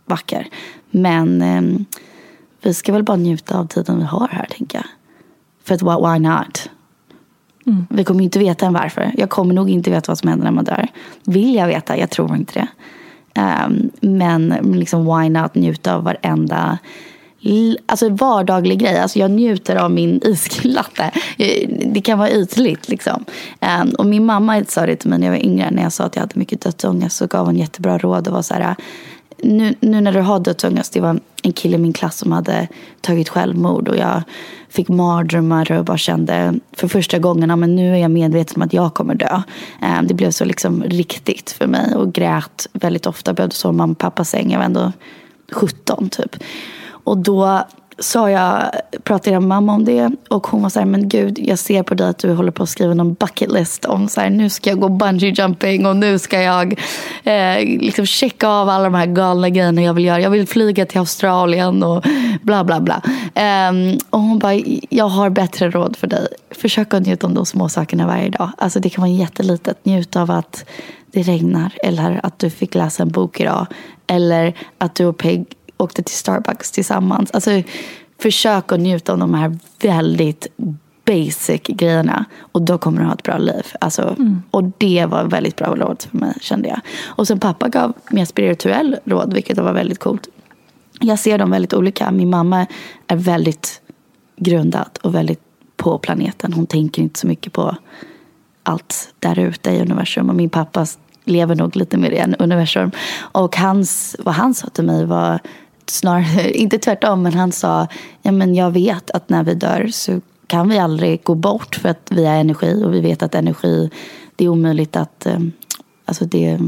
[0.05, 0.47] vacker.
[0.91, 1.86] Men eh,
[2.62, 4.88] vi ska väl bara njuta av tiden vi har här, tänker jag.
[5.63, 6.69] För att why not?
[7.65, 7.88] Mm.
[7.89, 9.12] Vi kommer ju inte veta än varför.
[9.17, 10.88] Jag kommer nog inte veta vad som händer när man dör.
[11.23, 11.97] Vill jag veta?
[11.97, 12.67] Jag tror inte det.
[13.41, 16.77] Um, men liksom why not njuta av varenda
[17.86, 18.99] alltså vardaglig grej.
[18.99, 21.12] Alltså jag njuter av min islatte.
[21.38, 22.89] Eh, det kan vara ytligt.
[22.89, 23.25] Liksom.
[23.60, 25.71] Eh, och min mamma sa det till mig när jag var yngre.
[25.71, 28.28] När jag sa att jag hade mycket dödsångest så gav hon jättebra råd.
[28.28, 28.75] Och var så här,
[29.43, 30.93] nu, nu när du har dödsångest.
[30.93, 32.67] Det var en kille i min klass som hade
[33.02, 33.88] tagit självmord.
[33.88, 34.21] Och jag
[34.69, 38.73] fick mardrömmar och bara kände för första gången men nu är jag medveten om att
[38.73, 39.41] jag kommer dö.
[39.82, 41.95] Eh, det blev så liksom riktigt för mig.
[41.95, 43.34] Och grät väldigt ofta.
[43.34, 44.52] Behövde sova mamma och pappas säng.
[44.52, 44.91] Jag var ändå
[45.52, 46.36] 17 typ.
[47.03, 47.63] Och då
[47.99, 48.71] sa jag,
[49.03, 51.83] pratade jag med mamma om det och hon var så här, men gud, jag ser
[51.83, 54.49] på dig att du håller på att skriva någon bucket list om så här, nu
[54.49, 56.79] ska jag gå bungee jumping och nu ska jag
[57.23, 60.21] eh, liksom checka av alla de här galna grejerna jag vill göra.
[60.21, 62.05] Jag vill flyga till Australien och
[62.41, 63.01] bla bla bla.
[63.35, 64.53] Eh, och hon bara,
[64.89, 66.27] jag har bättre råd för dig.
[66.51, 68.51] Försök att njuta av de små sakerna varje dag.
[68.57, 69.85] Alltså det kan vara jättelitet.
[69.85, 70.65] Njut av att
[71.12, 73.65] det regnar eller att du fick läsa en bok idag.
[74.07, 75.45] Eller att du och Peg
[75.79, 77.31] åkte till Starbucks tillsammans.
[77.31, 77.51] Alltså,
[78.19, 80.47] försök att njuta av de här väldigt
[81.05, 82.25] basic grejerna.
[82.39, 83.65] Och då kommer du ha ett bra liv.
[83.81, 84.43] Alltså, mm.
[84.51, 86.79] Och det var väldigt bra råd för mig kände jag.
[87.05, 90.27] Och sen pappa gav mer spirituell råd vilket var väldigt coolt.
[90.99, 92.11] Jag ser dem väldigt olika.
[92.11, 92.65] Min mamma
[93.07, 93.81] är väldigt
[94.37, 95.41] grundad och väldigt
[95.77, 96.53] på planeten.
[96.53, 97.75] Hon tänker inte så mycket på
[98.63, 100.29] allt där ute i universum.
[100.29, 100.85] Och min pappa
[101.23, 102.91] lever nog lite mer i universum.
[103.19, 105.39] Och hans, vad han sa till mig var
[105.89, 107.88] snarare, inte tvärtom, men han sa
[108.21, 111.89] ja, men jag vet att när vi dör så kan vi aldrig gå bort för
[111.89, 113.89] att vi är energi och vi vet att energi,
[114.36, 115.39] det är omöjligt att, eh,
[116.06, 116.60] alltså det,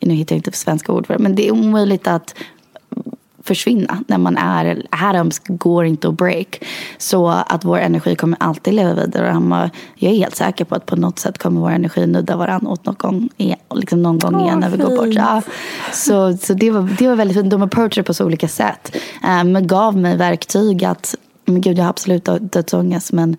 [0.00, 2.34] nu hittar jag inte svenska ord för det, men det är omöjligt att
[3.48, 6.64] försvinna när man är atoms går inte att break.
[6.98, 9.70] Så att vår energi kommer alltid leva vidare.
[9.94, 12.86] Jag är helt säker på att på något sätt kommer vår energi nudda varandra åt
[12.86, 13.28] någon gång,
[13.74, 15.14] liksom någon gång igen när vi går bort.
[15.14, 15.42] Ja.
[15.92, 17.50] Så, så det, var, det var väldigt fint.
[17.50, 18.96] De approachade på så olika sätt.
[19.24, 23.36] Um, men gav mig verktyg att, men gud jag har absolut dödsångest men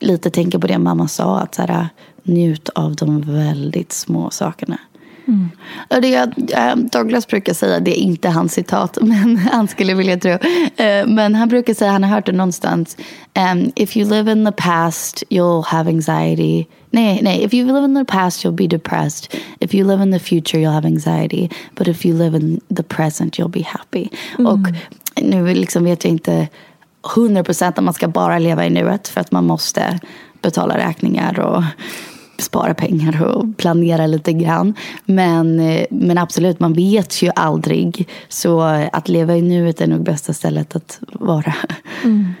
[0.00, 1.88] lite tänker på det mamma sa att så här,
[2.22, 4.78] njut av de väldigt små sakerna.
[5.26, 5.50] Mm.
[5.88, 6.14] Det,
[6.54, 10.30] äh, Douglas brukar säga, det är inte hans citat, men han skulle vilja tro.
[10.30, 12.96] Uh, men han brukar säga, han har hört det någonstans.
[13.52, 16.66] Um, if you live in the past you'll have anxiety.
[16.90, 19.36] Nej, nej, if you live in the past you'll be depressed.
[19.60, 21.48] If you live in the future you'll have anxiety.
[21.74, 24.08] But if you live in the present you'll be happy.
[24.38, 24.46] Mm.
[24.46, 24.68] Och
[25.22, 26.48] nu liksom vet jag inte
[27.16, 29.98] 100 procent att man ska bara leva i nuet för att man måste
[30.42, 31.62] betala räkningar och
[32.40, 34.74] spara pengar och planera lite grann.
[35.04, 38.08] Men, eh, men absolut, man vet ju aldrig.
[38.28, 38.60] Så
[38.92, 41.54] att leva i nuet är nog bästa stället att vara.
[42.04, 42.34] Mm.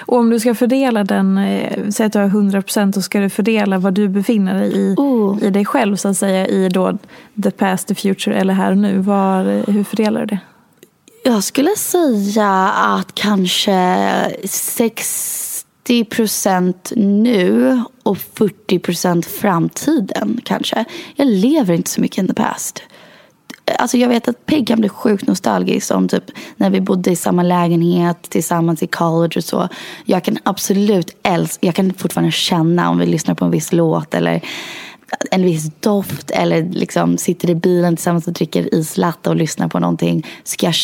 [0.00, 3.20] Och om du ska fördela den, eh, säg att du har 100 procent och ska
[3.20, 5.44] du fördela vad du befinner dig i, oh.
[5.44, 6.98] i dig själv så att säga i då
[7.42, 8.98] the past, the future eller här och nu.
[8.98, 10.38] Var, hur fördelar du det?
[11.24, 14.06] Jag skulle säga att kanske
[14.44, 15.49] sex
[15.90, 20.84] 60 procent nu och 40 procent framtiden kanske.
[21.16, 22.82] Jag lever inte så mycket in the past.
[23.78, 26.24] Alltså jag vet att Peg kan bli sjukt nostalgisk om typ
[26.56, 29.68] när vi bodde i samma lägenhet tillsammans i college och så.
[30.04, 34.14] Jag kan absolut älska, jag kan fortfarande känna om vi lyssnar på en viss låt
[34.14, 34.44] eller
[35.30, 39.78] en viss doft eller liksom sitter i bilen tillsammans och dricker islatte och lyssnar på
[39.78, 40.74] någonting ska jag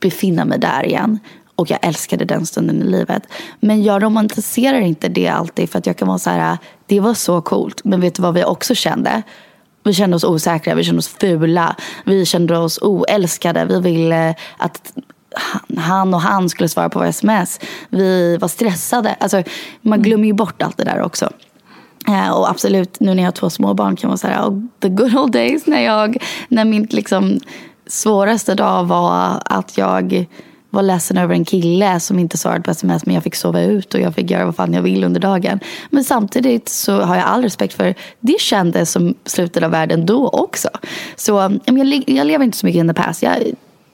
[0.00, 1.18] befinna mig där igen.
[1.56, 3.22] Och jag älskade den stunden i livet.
[3.60, 7.14] Men jag romantiserar inte det alltid för att jag kan vara så här, det var
[7.14, 7.84] så coolt.
[7.84, 9.22] Men vet du vad vi också kände?
[9.84, 13.64] Vi kände oss osäkra, vi kände oss fula, vi kände oss oälskade.
[13.64, 14.92] Vi ville att
[15.76, 17.60] han och han skulle svara på våra sms.
[17.88, 19.14] Vi var stressade.
[19.20, 19.42] Alltså,
[19.80, 21.30] man glömmer ju bort allt det där också.
[22.08, 24.88] Eh, och absolut, nu när jag har två små barn kan man säga oh, the
[24.88, 26.16] good old days när jag,
[26.48, 27.40] när min liksom
[27.86, 30.26] svåraste dag var att jag
[30.76, 33.94] var ledsen över en kille som inte svarade på sms men jag fick sova ut
[33.94, 35.60] och jag fick göra vad fan jag vill under dagen.
[35.90, 40.28] Men samtidigt så har jag all respekt för det kändes som slutet av världen då
[40.28, 40.68] också.
[41.16, 41.32] Så
[41.66, 43.22] jag, jag lever inte så mycket in the past.
[43.22, 43.36] Jag,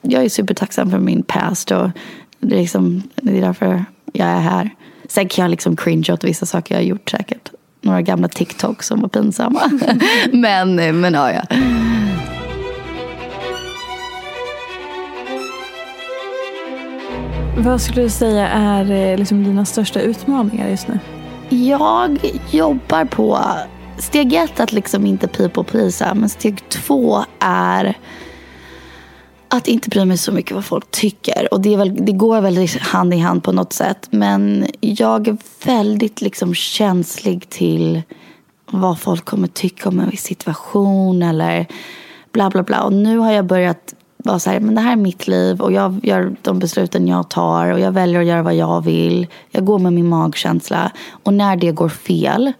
[0.00, 1.90] jag är supertacksam för min past och
[2.40, 4.70] det är, liksom, det är därför jag är här.
[5.08, 7.50] Sen kan jag liksom cringe åt vissa saker jag har gjort säkert.
[7.80, 9.70] Några gamla TikTok som var pinsamma.
[10.32, 11.42] men, men ja, ja.
[17.56, 20.98] Vad skulle du säga är eh, liksom dina största utmaningar just nu?
[21.48, 22.18] Jag
[22.50, 23.38] jobbar på
[23.98, 26.14] steg ett att liksom inte people pleasa.
[26.14, 27.96] Men steg två är
[29.48, 31.54] att inte bry mig så mycket vad folk tycker.
[31.54, 34.08] Och det, väl, det går väl hand i hand på något sätt.
[34.10, 38.02] Men jag är väldigt liksom känslig till
[38.70, 41.66] vad folk kommer tycka om en viss situation eller
[42.32, 42.82] bla bla bla.
[42.82, 45.72] Och nu har jag börjat vara så här, men det här är mitt liv och
[45.72, 49.26] jag gör de besluten jag tar och jag väljer att göra vad jag vill.
[49.50, 50.92] Jag går med min magkänsla.
[51.10, 52.52] Och när det går fel,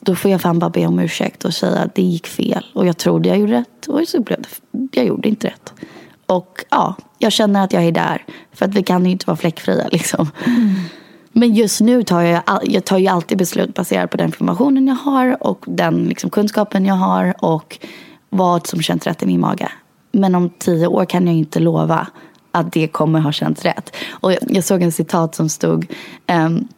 [0.00, 2.66] då får jag fan bara be om ursäkt och säga att det gick fel.
[2.74, 4.48] Och jag trodde jag gjorde rätt och så blev det,
[4.92, 5.72] jag gjorde inte rätt.
[6.26, 8.24] Och ja, jag känner att jag är där.
[8.52, 10.30] För att vi kan ju inte vara fläckfria liksom.
[10.44, 10.74] Mm.
[11.32, 14.94] Men just nu tar jag, jag tar ju alltid beslut baserat på den informationen jag
[14.94, 17.78] har och den liksom, kunskapen jag har och
[18.28, 19.68] vad som känns rätt i min mage.
[20.12, 22.06] Men om tio år kan jag inte lova
[22.52, 23.96] att det kommer ha känts rätt.
[24.10, 25.86] Och jag jag såg en citat som stod
[26.32, 26.68] um,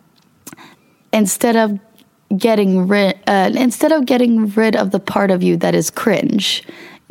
[1.12, 1.78] Instead of
[2.28, 5.90] getting rid, uh, eh, instead of getting rid of the part of you that is
[5.90, 6.62] cringe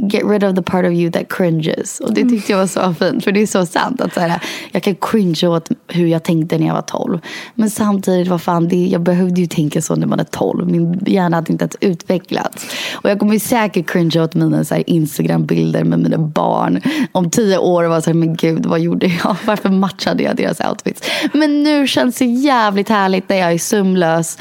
[0.02, 2.00] get rid of the part of you that cringes.
[2.00, 3.24] Och det tyckte jag var så fint.
[3.24, 4.02] För det är så sant.
[4.02, 7.20] att så här, Jag kan cringe åt hur jag tänkte när jag var 12.
[7.56, 10.72] Men samtidigt, vad fan, det, jag behövde ju tänka så när man är 12.
[10.72, 12.66] Min hjärna hade inte ens utvecklats.
[12.94, 16.82] Och jag kommer säkert cringe åt mina Instagram-bilder med mina barn.
[17.12, 19.36] Om tio år var så här, men gud, vad gjorde jag?
[19.46, 21.02] Varför matchade jag deras outfits?
[21.34, 24.38] Men nu känns det jävligt härligt när jag är sömnlös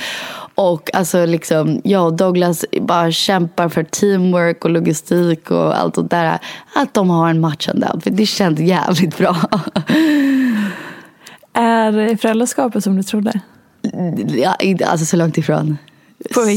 [0.59, 6.11] och alltså liksom, jag och Douglas bara kämpar för teamwork och logistik och allt sånt
[6.11, 6.39] där.
[6.75, 8.17] Att de har en matchande outfit.
[8.17, 9.37] Det känns jävligt bra.
[11.53, 13.41] Är föräldraskapet som du trodde?
[14.29, 15.79] Ja, alltså så långt ifrån.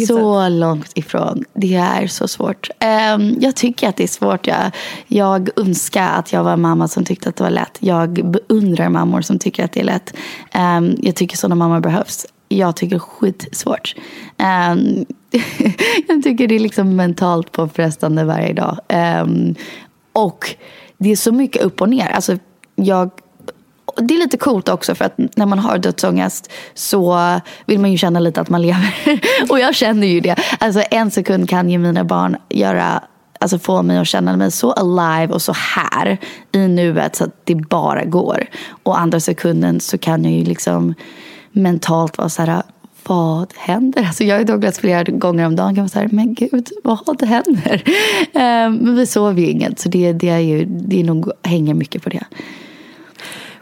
[0.08, 0.52] Så sätt?
[0.52, 1.44] långt ifrån.
[1.54, 2.70] Det är så svårt.
[3.16, 4.48] Um, jag tycker att det är svårt.
[4.48, 4.72] Jag,
[5.08, 7.78] jag önskar att jag var mamma som tyckte att det var lätt.
[7.80, 10.14] Jag beundrar mammor som tycker att det är lätt.
[10.56, 13.96] Um, jag tycker sådana mammor behövs jag tycker är skitsvårt.
[14.38, 15.06] Um,
[16.08, 18.78] jag tycker det är liksom mentalt påfrestande varje dag.
[19.24, 19.56] Um,
[20.14, 20.56] och
[20.98, 22.10] det är så mycket upp och ner.
[22.10, 22.38] Alltså,
[22.76, 23.12] jag
[23.98, 27.98] det är lite coolt också för att när man har dödsångest så vill man ju
[27.98, 28.94] känna lite att man lever.
[29.50, 30.36] och jag känner ju det.
[30.60, 33.04] Alltså en sekund kan ju mina barn göra
[33.40, 36.18] alltså få mig att känna mig så alive och så här
[36.52, 38.46] i nuet så att det bara går.
[38.84, 40.94] Och andra sekunden så kan jag ju liksom
[41.52, 42.64] mentalt vara så här
[43.08, 44.04] vad händer?
[44.04, 47.84] Alltså jag är Douglas flera gånger om dagen vara så här, men gud, vad händer?
[48.34, 51.74] Um, men vi sover ju inget, så det, det, är ju, det är nog, hänger
[51.74, 52.24] mycket på det.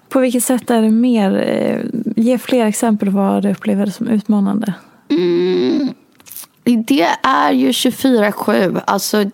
[0.09, 4.73] På vilket sätt är det mer, eh, ge fler exempel vad du upplever som utmanande.
[5.09, 5.89] Mm,
[6.63, 8.81] det är ju 24-7.
[8.87, 9.25] Alltså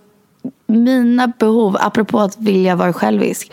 [0.67, 3.51] mina behov, apropå att vilja vara självisk.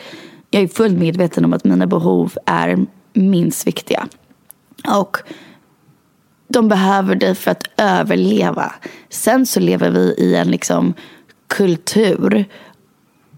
[0.50, 4.08] Jag är fullt medveten om att mina behov är minst viktiga.
[4.88, 5.16] Och
[6.48, 8.72] de behöver dig för att överleva.
[9.10, 10.94] Sen så lever vi i en liksom
[11.46, 12.48] kultur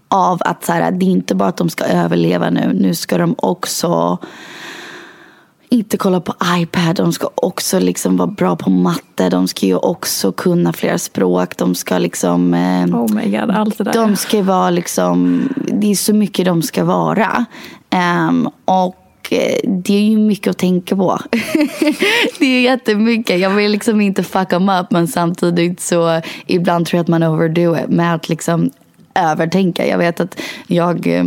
[0.07, 2.73] av att så här, det är inte bara att de ska överleva nu.
[2.73, 4.17] Nu ska de också
[5.69, 6.95] inte kolla på iPad.
[6.95, 9.29] De ska också liksom vara bra på matte.
[9.29, 11.57] De ska ju också kunna flera språk.
[11.57, 12.53] De ska liksom...
[12.53, 13.93] Eh, oh my God, allt det där.
[13.93, 15.49] De ska vara liksom...
[15.55, 17.45] Det är så mycket de ska vara.
[18.29, 21.19] Um, och Eh, det är ju mycket att tänka på.
[22.39, 23.39] det är jättemycket.
[23.39, 27.23] Jag vill liksom inte fuck them up men samtidigt så ibland tror jag att man
[27.23, 28.71] overdo it med att liksom
[29.15, 29.87] övertänka.
[29.87, 31.25] Jag vet att jag eh,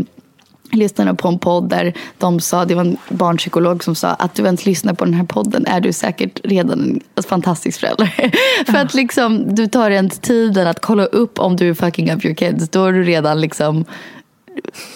[0.73, 4.45] lyssnade på en podd där de sa, det var en barnpsykolog som sa att du
[4.45, 8.31] ens lyssnar på den här podden är du säkert redan en fantastisk förälder.
[8.67, 12.25] För att liksom, du tar ens tiden att kolla upp om du är fucking up
[12.25, 12.69] your kids.
[12.69, 13.85] Då är du redan liksom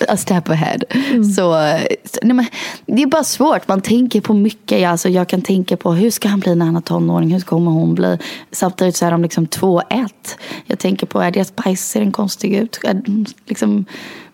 [0.08, 0.78] a step ahead.
[0.90, 1.24] Mm.
[1.24, 1.52] Så,
[2.22, 2.46] nej, men,
[2.86, 3.68] det är bara svårt.
[3.68, 4.88] Man tänker på mycket.
[4.88, 7.32] Alltså, jag kan tänka på hur ska han bli när han är tonåring?
[7.32, 8.18] Hur kommer hon bli?
[8.50, 10.38] Samtidigt så är de liksom två ett.
[10.66, 12.80] Jag tänker på, är deras bajs, ser den konstig ut?
[12.84, 13.02] Är,
[13.46, 13.84] liksom,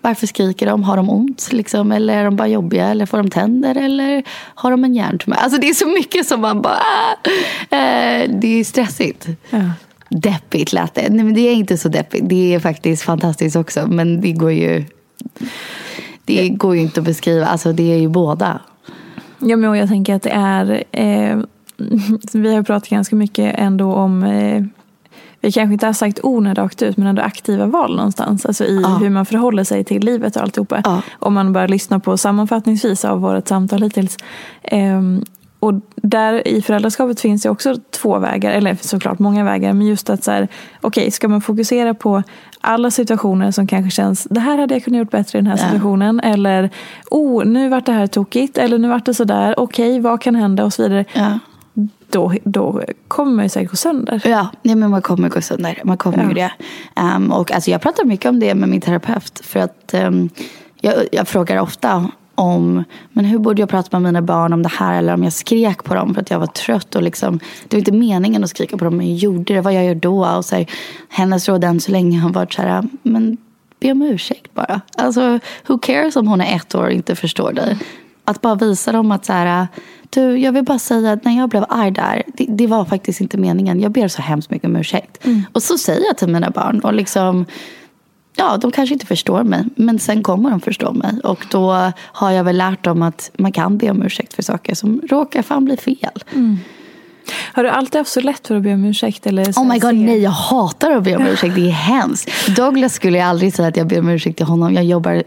[0.01, 0.83] varför skriker de?
[0.83, 1.53] Har de ont?
[1.53, 1.93] Liksom?
[1.93, 2.89] Eller är de bara jobbiga?
[2.89, 3.75] Eller får de tänder?
[3.75, 4.23] Eller
[4.55, 5.37] har de en hjärntumör?
[5.37, 6.79] Alltså det är så mycket som man bara...
[7.71, 9.27] Äh, det är stressigt.
[9.51, 9.71] Ja.
[10.09, 11.09] Deppigt lät det.
[11.09, 12.29] Nej men det är inte så deppigt.
[12.29, 13.87] Det är faktiskt fantastiskt också.
[13.87, 14.85] Men det går ju
[16.25, 17.47] det går ju inte att beskriva.
[17.47, 18.61] Alltså det är ju båda.
[19.39, 20.85] Ja, men jag tänker att det är...
[20.93, 21.39] Eh,
[22.33, 24.23] vi har pratat ganska mycket ändå om...
[24.23, 24.65] Eh,
[25.41, 28.47] vi kanske inte har sagt orden rakt ut men ändå aktiva val någonstans.
[28.47, 28.89] Alltså i ja.
[28.89, 30.83] hur man förhåller sig till livet och alltihopa.
[30.85, 31.03] Ja.
[31.19, 34.17] Om man bara lyssnar på sammanfattningsvis av vårt samtal hittills.
[34.63, 35.03] Eh,
[35.61, 40.11] och där i föräldraskapet finns det också två vägar, eller såklart många vägar, men just
[40.11, 40.49] att så här,
[40.81, 42.23] okej, okay, ska man fokusera på
[42.61, 45.57] alla situationer som kanske känns, det här hade jag kunnat gjort bättre i den här
[45.57, 46.31] situationen, ja.
[46.31, 46.71] eller
[47.11, 50.35] oh, nu vart det här tokigt, eller nu vart det sådär, okej, okay, vad kan
[50.35, 51.05] hända och så vidare.
[51.13, 51.39] Ja.
[52.11, 54.23] Då, då kommer man ju säkert gå sönder.
[54.25, 55.81] Ja, nej, men man kommer gå sönder.
[55.85, 56.29] Man kommer ja.
[56.29, 56.53] ju det.
[57.17, 59.41] Um, och alltså, jag pratar mycket om det med min terapeut.
[59.45, 60.29] För att um,
[60.81, 64.69] jag, jag frågar ofta om men hur borde jag prata med mina barn om det
[64.69, 66.95] här eller om jag skrek på dem för att jag var trött.
[66.95, 69.61] Och liksom, det var inte meningen att skrika på dem men jag gjorde det.
[69.61, 70.27] Vad jag gör då?
[70.27, 70.67] Och så här,
[71.09, 73.37] hennes råd än så länge har varit så här, men
[73.81, 74.81] be om ursäkt bara.
[74.97, 77.79] Alltså, who cares om hon är ett år och inte förstår dig.
[78.25, 79.69] Att bara visa dem att så här,
[80.11, 83.21] du, jag vill bara säga att när jag blev arg där, det, det var faktiskt
[83.21, 83.81] inte meningen.
[83.81, 85.27] Jag ber så hemskt mycket om ursäkt.
[85.27, 85.43] Mm.
[85.53, 86.81] Och så säger jag till mina barn.
[86.81, 87.47] Och liksom,
[88.39, 89.65] ja, de kanske inte förstår mig.
[89.75, 91.21] Men sen kommer de förstå mig.
[91.25, 94.75] Och då har jag väl lärt dem att man kan be om ursäkt för saker
[94.75, 96.25] som råkar fan bli fel.
[96.35, 96.59] Mm.
[97.53, 99.27] Har du alltid haft så lätt för att be om ursäkt?
[99.27, 101.55] Eller oh my god, nej jag hatar att be om ursäkt.
[101.55, 102.31] Det är hemskt.
[102.57, 104.75] Douglas skulle jag aldrig säga att jag ber om ursäkt till honom.
[104.75, 105.23] Jag jobbar,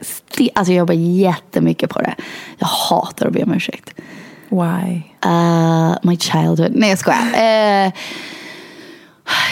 [0.54, 2.16] alltså jag jobbar jättemycket på det.
[2.58, 3.94] Jag hatar att be om ursäkt.
[4.50, 5.02] Why?
[5.26, 6.72] Uh, my childhood.
[6.76, 7.86] Nej jag skojar.
[7.86, 7.92] Uh,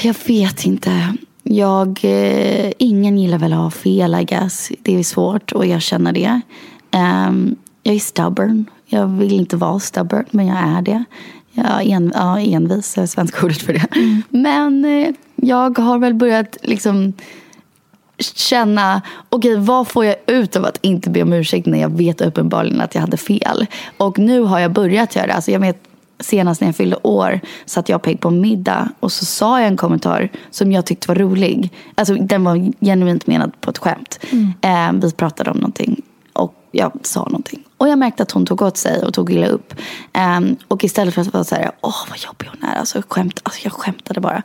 [0.02, 1.14] jag vet inte.
[1.52, 4.72] Jag, eh, ingen gillar väl att ha fel, I guess.
[4.82, 6.42] Det är svårt och jag känner det.
[6.92, 8.66] Um, jag är stubborn.
[8.86, 11.04] Jag vill inte vara stubborn, men jag är det.
[11.52, 13.86] Jag en, ja, envis är svenska ordet för det.
[13.96, 14.24] Mm.
[14.30, 17.14] Men eh, jag har väl börjat liksom
[18.20, 21.98] känna, okej okay, vad får jag ut av att inte be om ursäkt när jag
[21.98, 23.66] vet uppenbarligen att jag hade fel?
[23.98, 25.34] Och nu har jag börjat göra det.
[25.34, 25.89] Alltså jag vet
[26.20, 29.68] senast när jag fyllde år satt jag och Peg på middag och så sa jag
[29.68, 31.74] en kommentar som jag tyckte var rolig.
[31.96, 34.20] Alltså den var genuint menad på ett skämt.
[34.32, 34.96] Mm.
[34.98, 36.02] Eh, vi pratade om någonting
[36.34, 37.64] och jag sa någonting.
[37.78, 39.74] Och jag märkte att hon tog åt sig och tog illa upp.
[40.14, 43.40] Eh, och istället för att vara så här, åh vad jobbig hon är, alltså, skämt,
[43.44, 44.42] alltså jag skämtade bara.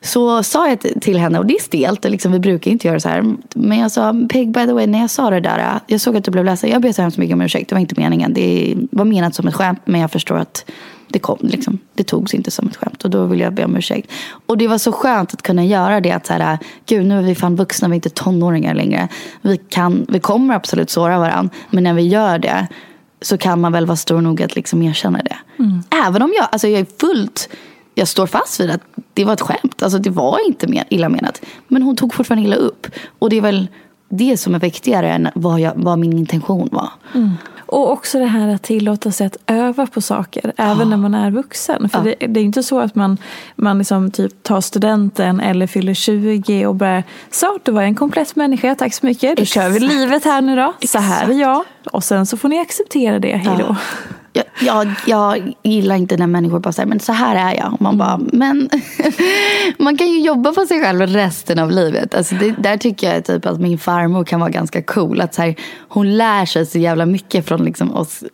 [0.00, 3.08] Så sa jag till henne, och det är stelt, liksom, vi brukar inte göra så
[3.08, 3.34] här.
[3.54, 6.24] Men jag sa, Peg by the way, när jag sa det där, jag såg att
[6.24, 6.70] du blev ledsen.
[6.70, 8.34] Jag ber så hemskt mycket om ursäkt, det var inte meningen.
[8.34, 10.64] Det var menat som ett skämt, men jag förstår att
[11.08, 13.76] det, kom, liksom, det togs inte som ett skämt och då ville jag be om
[13.76, 14.10] ursäkt.
[14.46, 16.12] Och det var så skönt att kunna göra det.
[16.12, 19.08] Att så här, Gud, nu är vi fan vuxna, vi är inte tonåringar längre.
[19.42, 22.66] Vi, kan, vi kommer absolut såra varandra, men när vi gör det
[23.20, 25.36] så kan man väl vara stor nog att liksom erkänna det.
[25.58, 25.82] Mm.
[26.06, 27.48] Även om jag, alltså jag är fullt,
[27.98, 28.80] jag står fast vid att
[29.14, 29.82] det var ett skämt.
[29.82, 31.42] Alltså det var inte mer illa menat.
[31.68, 32.86] Men hon tog fortfarande illa upp.
[33.18, 33.68] Och det är väl
[34.08, 36.88] det som är viktigare än vad, jag, vad min intention var.
[37.14, 37.30] Mm.
[37.56, 40.88] Och också det här att tillåta sig att öva på saker, även oh.
[40.88, 41.88] när man är vuxen.
[41.88, 42.04] För oh.
[42.04, 43.18] det, det, är inte så att man,
[43.56, 47.94] man liksom typ tar studenten eller fyller 20 och börjar, så då var jag en
[47.94, 49.66] komplett människa, tack så mycket, då Exakt.
[49.66, 50.74] kör vi livet här nu då.
[50.86, 51.64] Så här är jag.
[51.92, 53.66] Och sen så får ni acceptera det, hejdå.
[53.68, 53.76] Ja
[54.32, 57.72] jag, jag, jag, gillar inte när människor bara säger men så här är jag.
[57.72, 58.28] Och man bara, mm.
[58.32, 58.70] men
[59.78, 62.14] man kan ju jobba på sig själv resten av livet.
[62.14, 65.20] Alltså det, där tycker jag typ att min farmor kan vara ganska cool.
[65.20, 65.54] Att så här,
[65.88, 68.24] hon lär sig så jävla mycket från liksom oss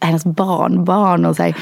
[0.00, 1.26] hennes barnbarn.
[1.26, 1.54] Och så här.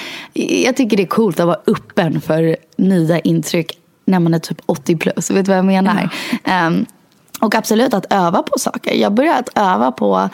[0.65, 4.61] Jag tycker det är coolt att vara öppen för nya intryck när man är typ
[4.67, 5.31] 80 plus.
[5.31, 6.09] Vet du vad jag menar?
[6.45, 6.67] Ja.
[6.67, 6.87] Um,
[7.41, 8.95] och absolut att öva på saker.
[8.95, 10.29] Jag började att öva på,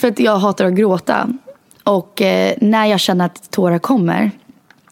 [0.00, 1.28] för att jag hatar att gråta.
[1.84, 4.30] Och eh, när jag känner att tårar kommer,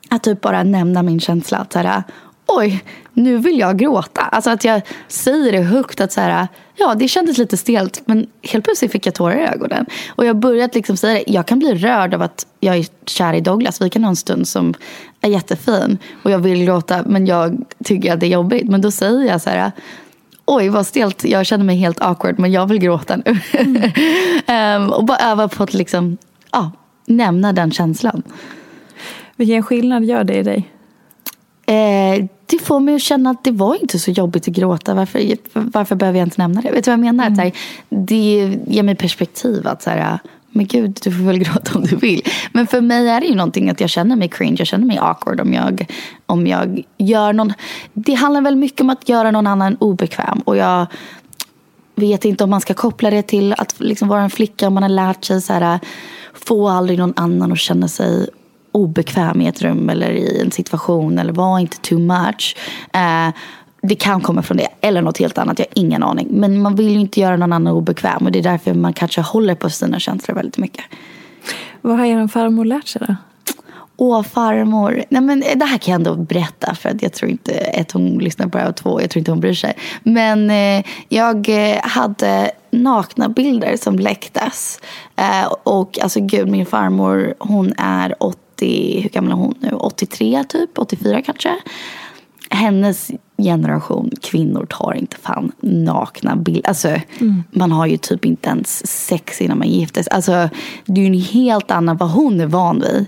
[0.08, 1.58] att typ bara nämna min känsla.
[1.58, 2.02] Att så här,
[2.46, 4.20] oj, nu vill jag gråta.
[4.20, 8.26] Alltså att jag säger det högt att så här, ja det kändes lite stelt men
[8.42, 9.86] helt plötsligt fick jag tårar i ögonen.
[10.08, 13.34] Och jag börjat liksom säga det, jag kan bli rörd av att jag är kär
[13.34, 13.82] i Douglas.
[13.82, 14.74] Vi kan ha en stund som
[15.20, 18.68] är jättefin och jag vill gråta men jag tycker att det är jobbigt.
[18.68, 19.72] Men då säger jag så här,
[20.44, 23.38] oj vad stelt, jag känner mig helt awkward men jag vill gråta nu.
[23.52, 24.82] Mm.
[24.82, 26.18] um, och bara öva på att liksom,
[26.52, 26.70] ja,
[27.06, 28.22] nämna den känslan.
[29.36, 30.68] Vilken skillnad gör det i dig?
[31.66, 34.94] Eh, det får mig att känna att det var inte så jobbigt att gråta.
[34.94, 36.70] Varför, varför behöver jag inte nämna det?
[36.70, 37.26] Vet du vad jag menar?
[37.26, 37.38] Mm.
[37.38, 37.52] Här,
[37.88, 39.66] det ger mig perspektiv.
[39.66, 40.18] att så här,
[40.50, 42.22] Men gud, du får väl gråta om du vill.
[42.52, 44.56] Men för mig är det ju någonting att jag känner mig cringe.
[44.58, 45.86] Jag känner mig awkward om jag,
[46.26, 47.52] om jag gör någon...
[47.92, 50.38] Det handlar väl mycket om att göra någon annan obekväm.
[50.38, 50.86] Och jag
[51.94, 54.66] vet inte om man ska koppla det till att liksom vara en flicka.
[54.66, 55.80] Om man har lärt sig så här
[56.44, 58.28] få aldrig någon annan att känna sig
[58.72, 62.56] obekväm i ett rum eller i en situation eller var inte too much.
[62.92, 63.34] Eh,
[63.82, 66.28] det kan komma från det eller något helt annat, jag har ingen aning.
[66.30, 69.20] Men man vill ju inte göra någon annan obekväm och det är därför man kanske
[69.20, 70.84] håller på sina känslor väldigt mycket.
[71.80, 73.14] Vad har er farmor lärt sig då?
[74.00, 75.04] Åh, farmor.
[75.08, 78.18] Nej, men det här kan jag ändå berätta för att jag tror inte att hon
[78.18, 79.76] lyssnar på det här och två, jag tror inte hon bryr sig.
[80.02, 84.80] Men eh, jag eh, hade nakna bilder som läcktes.
[85.16, 89.70] Eh, och alltså gud, min farmor hon är 80, hur gammal är hon nu?
[89.70, 91.54] 83 typ, 84 kanske.
[92.50, 96.68] Hennes generation kvinnor tar inte fan nakna bilder.
[96.68, 97.42] Alltså, mm.
[97.50, 100.12] Man har ju typ inte ens sex innan man gifter sig.
[100.12, 100.48] Alltså,
[100.84, 103.06] det är ju en helt annan vad hon är van vid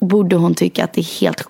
[0.00, 1.48] borde hon tycka att det är helt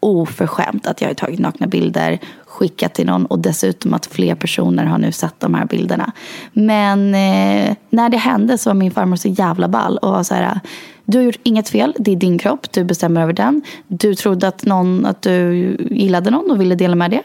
[0.00, 4.84] oförskämt att jag har tagit nakna bilder, skickat till någon och dessutom att fler personer
[4.84, 6.12] har nu sett de här bilderna.
[6.52, 10.34] Men eh, när det hände så var min farmor så jävla ball och var så
[10.34, 10.60] här
[11.04, 13.62] du har gjort inget fel, det är din kropp, du bestämmer över den.
[13.86, 17.22] Du trodde att, någon, att du gillade någon och ville dela med det.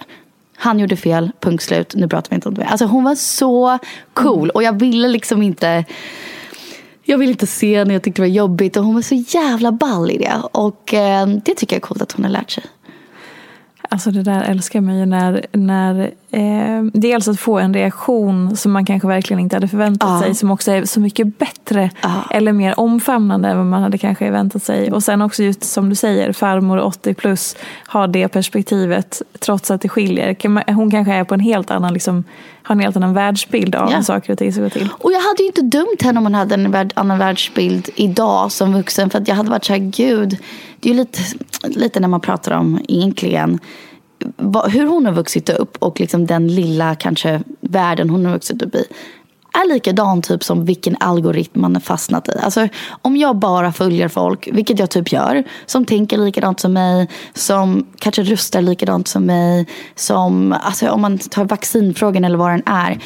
[0.56, 2.66] Han gjorde fel, punkt slut, nu pratar vi inte om det.
[2.66, 3.78] Alltså hon var så
[4.14, 5.86] cool och jag ville liksom inte
[7.10, 9.72] jag ville inte se henne, jag tyckte det var jobbigt och hon var så jävla
[9.72, 10.42] ball i det.
[10.52, 12.64] Och eh, det tycker jag är coolt att hon har lärt sig.
[13.90, 18.72] Alltså det där älskar man ju när, när eh, dels att få en reaktion som
[18.72, 20.22] man kanske verkligen inte hade förväntat ja.
[20.22, 22.24] sig som också är så mycket bättre ja.
[22.32, 24.92] eller mer omfamnande än vad man hade kanske väntat sig.
[24.92, 27.56] Och sen också just som du säger, farmor 80 plus
[27.86, 30.74] har det perspektivet trots att det skiljer.
[30.74, 32.24] Hon kanske är på en helt annan liksom,
[32.68, 34.04] har en helt annan världsbild av ja.
[34.04, 34.90] saker och ting ska gå till.
[34.92, 38.74] Och jag hade ju inte dömt henne om hon hade en annan världsbild idag som
[38.74, 39.10] vuxen.
[39.10, 40.38] För att jag hade varit så här, gud.
[40.80, 41.20] Det är ju lite,
[41.68, 43.60] lite när man pratar om egentligen
[44.68, 48.76] hur hon har vuxit upp och liksom den lilla kanske världen hon har vuxit upp
[48.76, 48.86] i
[49.58, 52.32] är likadan typ som vilken algoritm man är fastnat i.
[52.42, 52.68] Alltså,
[53.02, 57.88] om jag bara följer folk, vilket jag typ gör, som tänker likadant som mig, som
[58.00, 63.00] kanske röstar likadant som mig, som, alltså om man tar vaccinfrågan eller vad den är.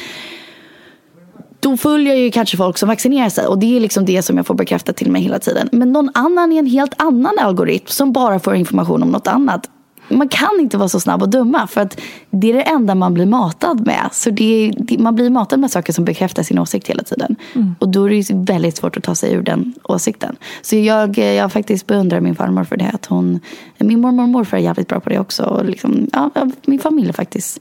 [1.60, 4.36] Då följer jag ju kanske folk som vaccinerar sig och det är liksom det som
[4.36, 5.68] jag får bekräftat till mig hela tiden.
[5.72, 9.68] Men någon annan i en helt annan algoritm som bara får information om något annat
[10.08, 12.00] man kan inte vara så snabb och dumma för att
[12.30, 14.08] det är det enda man blir matad med.
[14.12, 17.36] Så det, det, man blir matad med saker som bekräftar sin åsikt hela tiden.
[17.54, 17.74] Mm.
[17.78, 20.36] Och då är det väldigt svårt att ta sig ur den åsikten.
[20.62, 22.90] Så jag, jag faktiskt beundrar min farmor för det.
[22.94, 23.40] Att hon,
[23.78, 25.44] min mormor och morfar är jävligt bra på det också.
[25.44, 26.30] Och liksom, ja,
[26.66, 27.60] min familj faktiskt,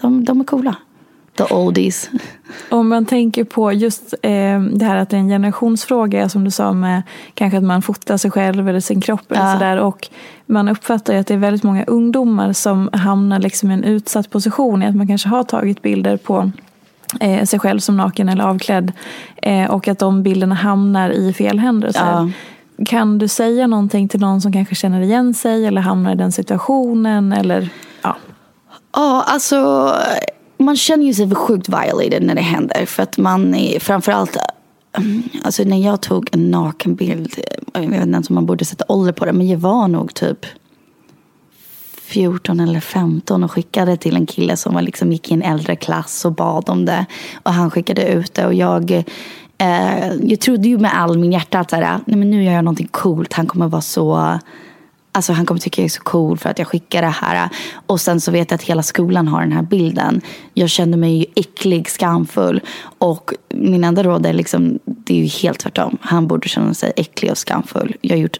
[0.00, 0.76] de, de är coola.
[1.48, 2.10] The oldies.
[2.70, 6.50] Om man tänker på just eh, det här att det är en generationsfråga som du
[6.50, 7.02] sa med
[7.34, 9.52] kanske att man fotar sig själv eller sin kropp eller Ja.
[9.52, 9.76] sådär.
[9.76, 10.08] Och
[10.46, 14.30] man uppfattar ju att det är väldigt många ungdomar som hamnar liksom i en utsatt
[14.30, 16.50] position i att man kanske har tagit bilder på
[17.20, 18.92] eh, sig själv som naken eller avklädd
[19.42, 21.90] eh, och att de bilderna hamnar i fel händer.
[21.94, 22.30] Ja.
[22.86, 26.32] Kan du säga någonting till någon som kanske känner igen sig eller hamnar i den
[26.32, 27.32] situationen?
[27.32, 27.68] Eller,
[28.02, 28.16] ja.
[28.92, 29.90] Ja, alltså
[30.64, 32.86] man känner ju sig sjukt violated när det händer.
[32.86, 34.42] För att man är framförallt eh,
[35.42, 37.34] Alltså när jag tog en nakenbild,
[37.74, 39.88] eh, jag vet inte ens om man borde sätta ålder på det, men jag var
[39.88, 40.46] nog typ
[42.10, 45.76] 14 eller 15 och skickade till en kille som var liksom gick i en äldre
[45.76, 47.06] klass och bad om det.
[47.42, 48.90] Och han skickade ut det och jag,
[49.58, 52.52] eh, jag trodde ju med all min hjärta att så här, nej men nu gör
[52.52, 54.38] jag någonting coolt, han kommer vara så
[55.12, 57.48] Alltså han kommer tycka jag är så cool för att jag skickar det här.
[57.86, 60.20] Och sen så vet jag att hela skolan har den här bilden.
[60.54, 62.60] Jag känner mig ju äcklig, skamfull.
[62.98, 65.98] Och min enda råd är liksom, det är ju helt tvärtom.
[66.00, 67.96] Han borde känna sig äcklig och skamfull.
[68.00, 68.38] Jag har gjort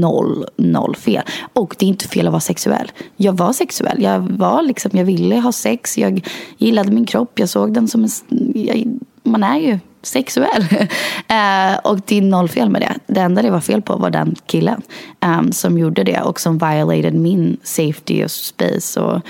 [0.00, 1.22] noll, noll fel.
[1.52, 2.92] Och det är inte fel att vara sexuell.
[3.16, 4.02] Jag var sexuell.
[4.02, 5.98] Jag var liksom, jag ville ha sex.
[5.98, 6.26] Jag
[6.58, 7.38] gillade min kropp.
[7.38, 8.10] Jag såg den som en,
[8.54, 8.84] jag,
[9.22, 10.66] man är ju sexuell.
[11.28, 12.94] Eh, och det är noll fel med det.
[13.06, 14.82] Det enda det var fel på var den killen
[15.20, 19.20] um, som gjorde det och som violated min safety och space och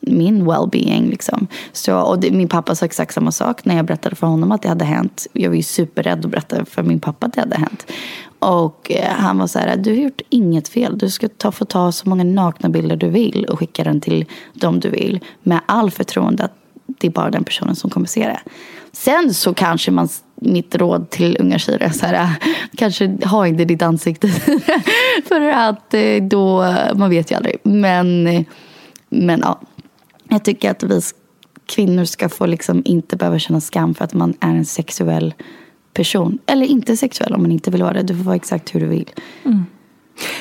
[0.00, 1.10] min well-being.
[1.10, 1.46] Liksom.
[1.72, 4.62] Så, och det, min pappa sa exakt samma sak när jag berättade för honom att
[4.62, 5.26] det hade hänt.
[5.32, 7.86] Jag var ju superrädd att berätta för min pappa att det hade hänt.
[8.38, 10.98] Och eh, han var så här, du har gjort inget fel.
[10.98, 14.24] Du ska ta, få ta så många nakna bilder du vill och skicka den till
[14.52, 15.20] dem du vill.
[15.42, 16.54] Med all förtroende att
[16.86, 18.40] det är bara den personen som kommer se det.
[18.92, 22.30] Sen så kanske man, mitt råd till unga tjejer är så här, äh,
[22.76, 24.28] kanske ha inte ditt ansikte.
[25.28, 27.56] För att eh, då, man vet ju aldrig.
[27.62, 28.24] Men,
[29.08, 29.60] men ja,
[30.28, 31.00] jag tycker att vi
[31.66, 35.34] kvinnor ska få liksom inte behöva känna skam för att man är en sexuell
[35.92, 36.38] person.
[36.46, 38.02] Eller inte sexuell om man inte vill vara det.
[38.02, 39.10] Du får vara exakt hur du vill.
[39.44, 39.66] Mm.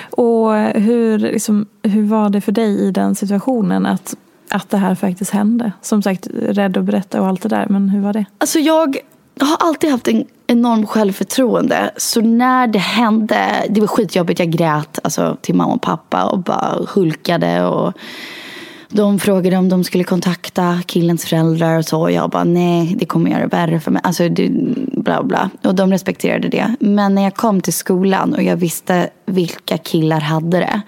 [0.10, 4.16] Och hur, liksom, hur var det för dig i den situationen att,
[4.56, 5.72] att det här faktiskt hände?
[5.82, 8.26] Som sagt, rädd att berätta och allt det där, men hur var det?
[8.38, 8.98] Alltså jag
[9.40, 11.92] har alltid haft en enorm självförtroende.
[11.98, 14.40] Så när det hände, det var skitjobbigt.
[14.40, 17.66] Jag grät alltså, till mamma och pappa och bara hulkade.
[17.66, 17.94] Och
[18.90, 22.02] de frågade om de skulle kontakta killens föräldrar och så.
[22.02, 24.02] Och jag bara nej, det kommer göra det värre för mig.
[24.06, 24.50] Alltså det,
[24.92, 25.50] bla bla.
[25.64, 26.76] Och de respekterade det.
[26.80, 30.82] Men när jag kom till skolan och jag visste vilka killar hade det.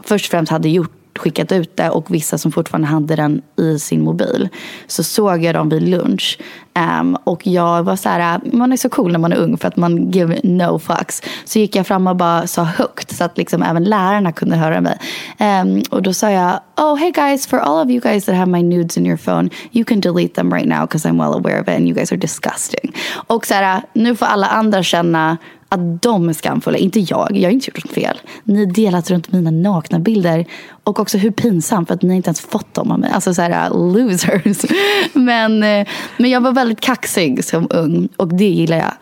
[0.00, 3.78] Först och främst hade gjort skickat ut det och vissa som fortfarande hade den i
[3.78, 4.48] sin mobil.
[4.86, 6.38] Så såg jag dem vid lunch.
[6.78, 9.68] Ehm, och jag var så här, man är så cool när man är ung för
[9.68, 11.22] att man give no fucks.
[11.44, 14.80] Så gick jag fram och bara sa högt så att liksom även lärarna kunde höra
[14.80, 14.98] mig.
[15.40, 18.50] Um, och då sa jag, oh hey guys, for all of you guys that have
[18.50, 21.60] my nudes in your phone, you can delete them right now because I'm well aware
[21.60, 22.92] of it and you guys are disgusting.
[23.26, 25.36] Och så här, nu får alla andra känna
[25.68, 27.36] att de är skamfulla, inte jag.
[27.36, 28.20] Jag har inte gjort något fel.
[28.44, 30.44] Ni har delat runt mina nakna bilder
[30.84, 33.10] och också hur pinsamt för att ni inte ens fått dem av mig.
[33.14, 34.70] Alltså så här, losers.
[35.12, 38.92] Men, eh, men jag var väldigt kaxig som ung och det gillar jag.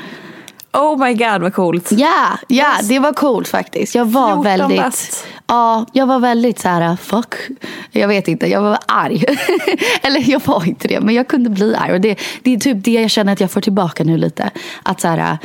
[0.77, 1.93] Oh my god vad coolt!
[1.93, 3.95] Ja, ja det var coolt faktiskt.
[3.95, 4.79] Jag var 14 väldigt...
[4.79, 5.27] bast.
[5.47, 7.35] Ja, jag var väldigt så här, fuck.
[7.91, 9.25] Jag vet inte, jag var arg.
[10.03, 11.93] Eller jag var inte det, men jag kunde bli arg.
[11.93, 14.51] Och det, det är typ det jag känner att jag får tillbaka nu lite.
[14.83, 15.39] Att så här,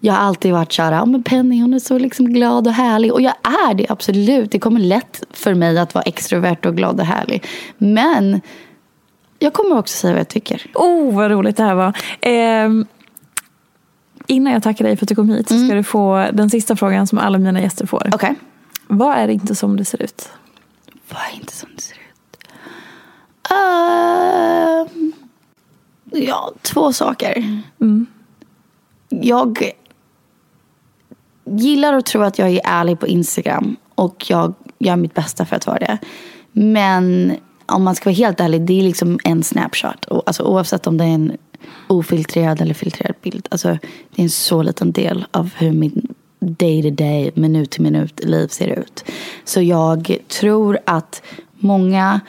[0.00, 2.72] jag har alltid varit så här, ja men Penny hon är så liksom glad och
[2.72, 3.12] härlig.
[3.12, 4.52] Och jag är det absolut.
[4.52, 7.46] Det kommer lätt för mig att vara extrovert och glad och härlig.
[7.78, 8.40] Men
[9.42, 10.70] jag kommer också säga vad jag tycker.
[10.74, 11.96] Oh vad roligt det här var.
[12.20, 12.86] Ehm,
[14.26, 16.76] innan jag tackar dig för att du kom hit så ska du få den sista
[16.76, 18.10] frågan som alla mina gäster får.
[18.12, 18.34] Okej.
[18.86, 20.30] Vad är inte som det ser ut?
[21.08, 22.38] Vad är inte som det ser ut?
[23.50, 25.12] Ehm,
[26.10, 27.62] ja, två saker.
[29.08, 29.70] Jag
[31.44, 33.76] gillar att tro att jag är ärlig på Instagram.
[33.94, 35.98] Och jag gör mitt bästa för att vara det.
[36.52, 37.36] Men
[37.70, 40.06] om man ska vara helt ärlig, det är liksom en snapshot.
[40.26, 41.36] Alltså, oavsett om det är en
[41.86, 43.48] ofiltrerad eller filtrerad bild.
[43.50, 43.68] Alltså,
[44.14, 48.24] det är en så liten del av hur min day to day, minut till minut
[48.24, 49.04] liv ser ut.
[49.44, 51.22] Så jag tror att
[51.58, 52.20] många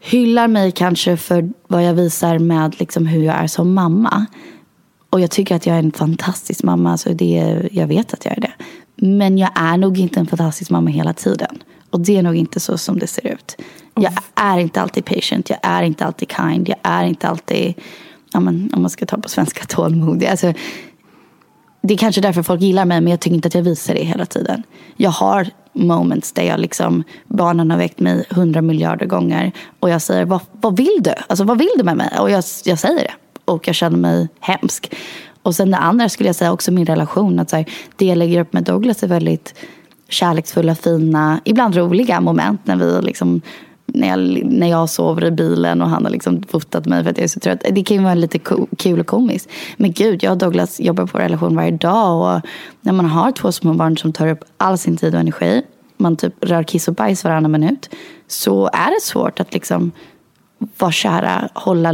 [0.00, 4.26] hyllar mig kanske för vad jag visar med liksom hur jag är som mamma.
[5.10, 6.98] Och jag tycker att jag är en fantastisk mamma.
[6.98, 8.52] så det, jag vet att jag är det.
[8.96, 11.62] Men jag är nog inte en fantastisk mamma hela tiden.
[11.90, 13.56] Och det är nog inte så som det ser ut.
[13.94, 15.50] Jag är inte alltid patient.
[15.50, 16.68] Jag är inte alltid kind.
[16.68, 17.74] Jag är inte alltid,
[18.32, 20.26] ja, men, om man ska ta på svenska, tålmodig.
[20.26, 20.52] Alltså,
[21.82, 24.04] det är kanske därför folk gillar mig men jag tycker inte att jag visar det
[24.04, 24.62] hela tiden.
[24.96, 30.02] Jag har moments där jag liksom, barnen har väckt mig hundra miljarder gånger och jag
[30.02, 31.14] säger vad, vad vill du?
[31.26, 32.18] Alltså vad vill du med mig?
[32.18, 33.12] Och jag, jag säger det
[33.44, 34.94] och jag känner mig hemsk.
[35.42, 37.38] Och sen det andra skulle jag säga också min relation.
[37.38, 37.66] Att så här,
[37.96, 39.54] det jag lägger upp med Douglas är väldigt
[40.08, 43.40] kärleksfulla, fina, ibland roliga moment när vi liksom
[43.94, 47.18] när jag, när jag sover i bilen och han har liksom fotat mig för att
[47.18, 47.62] jag är så trött.
[47.70, 48.38] Det kan ju vara lite
[48.78, 49.50] kul och komiskt.
[49.76, 52.36] Men gud, jag och Douglas jobbar på relation varje dag.
[52.36, 52.42] Och
[52.80, 55.62] när man har två små barn som tar upp all sin tid och energi.
[55.96, 57.90] Man typ rör kiss och bajs varannan minut.
[58.26, 59.92] Så är det svårt att liksom
[60.78, 61.92] vara kära, hålla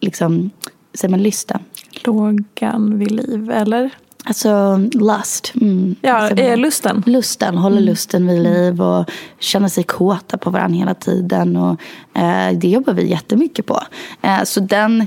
[0.00, 0.50] liksom,
[0.94, 1.60] säger man lysten?
[2.04, 3.90] Lågan vid liv, eller?
[4.24, 5.52] Alltså lust.
[5.60, 5.96] Mm.
[6.00, 7.02] Ja, eh, lusten.
[7.06, 7.84] Lusten, hålla mm.
[7.84, 11.56] lusten vid liv och känna sig kåta på varandra hela tiden.
[11.56, 11.80] Och,
[12.20, 13.82] eh, det jobbar vi jättemycket på.
[14.22, 15.06] Eh, så den,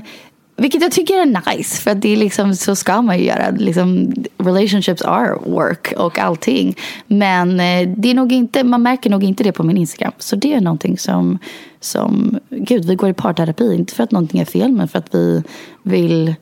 [0.56, 3.50] vilket jag tycker är nice, för det är liksom, så ska man ju göra.
[3.50, 6.76] Liksom, relationships are work och allting.
[7.06, 10.12] Men eh, det är nog inte, man märker nog inte det på min Instagram.
[10.18, 11.38] Så det är någonting som,
[11.80, 13.74] som, gud vi går i parterapi.
[13.74, 15.42] Inte för att någonting är fel, men för att vi
[15.82, 16.34] vill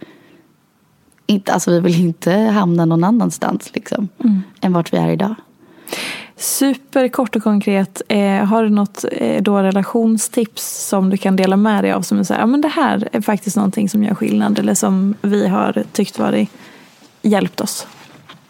[1.27, 4.43] inte, alltså vi vill inte hamna någon annanstans liksom, mm.
[4.61, 5.35] än vart vi är idag.
[6.37, 11.85] Superkort och konkret, eh, har du något eh, då relationstips som du kan dela med
[11.85, 14.15] dig av som är så här, ja men det här är faktiskt någonting som gör
[14.15, 16.51] skillnad eller som vi har tyckt varit
[17.23, 17.87] hjälpt oss?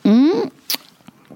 [0.03, 0.33] Mm.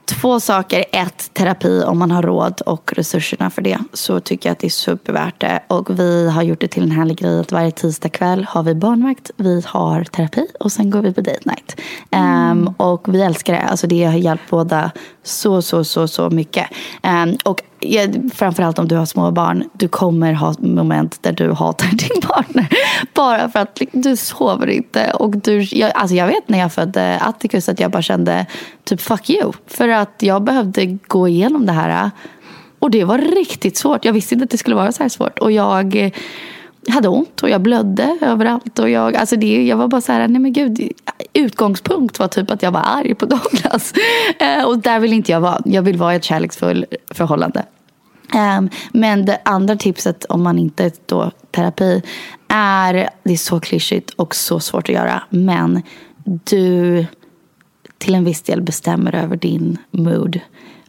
[0.06, 0.84] Två saker.
[0.92, 3.78] Ett, terapi om man har råd och resurserna för det.
[3.92, 5.60] Så tycker jag att det är supervärt det.
[5.68, 9.30] Och vi har gjort det till en härlig grej att varje tisdagkväll har vi barnvakt,
[9.36, 11.80] vi har terapi och sen går vi på date night.
[12.10, 12.50] Mm.
[12.50, 13.60] Um, och vi älskar det.
[13.60, 14.90] Alltså det har hjälpt båda
[15.22, 16.66] så, så, så, så mycket.
[17.02, 17.62] Um, och
[18.34, 22.68] framförallt om du har små barn, du kommer ha moment där du hatar din partner.
[23.14, 25.10] Bara för att liksom, du sover inte.
[25.10, 28.46] Och du, jag, alltså jag vet när jag födde Atticus att jag bara kände
[28.84, 29.52] typ fuck you.
[29.66, 32.10] För att jag behövde gå igenom det här.
[32.78, 34.04] Och det var riktigt svårt.
[34.04, 35.38] Jag visste inte att det skulle vara så här svårt.
[35.38, 36.12] Och jag eh,
[36.88, 38.78] hade ont och jag blödde överallt.
[38.78, 40.92] Och jag, alltså det, jag var bara så här, nej men gud.
[41.32, 43.92] Utgångspunkt var typ att jag var arg på Douglas.
[44.38, 45.60] Eh, och där vill inte jag vara.
[45.64, 47.64] Jag vill vara i ett kärleksfullt förhållande.
[48.34, 52.02] Um, men det andra tipset om man inte då terapi
[52.48, 55.82] är, det är så klyschigt och så svårt att göra, men
[56.24, 57.06] du
[57.98, 60.40] till en viss del bestämmer över din mood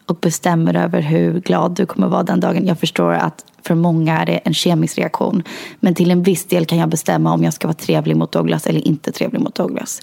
[0.08, 2.68] och bestämmer över hur glad du kommer vara den dagen.
[2.68, 5.44] Jag förstår att för många är det en kemisk reaktion.
[5.80, 8.68] Men till en viss del kan jag bestämma om jag ska vara trevlig mot Douglas
[8.68, 10.02] eller inte trevlig mot Douglas.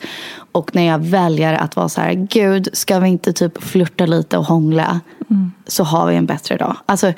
[0.52, 4.38] Och när jag väljer att vara så här, gud, ska vi inte typ flirta lite
[4.38, 5.00] och hångla?
[5.30, 5.52] Mm.
[5.66, 6.76] Så har vi en bättre dag.
[6.86, 7.12] Alltså,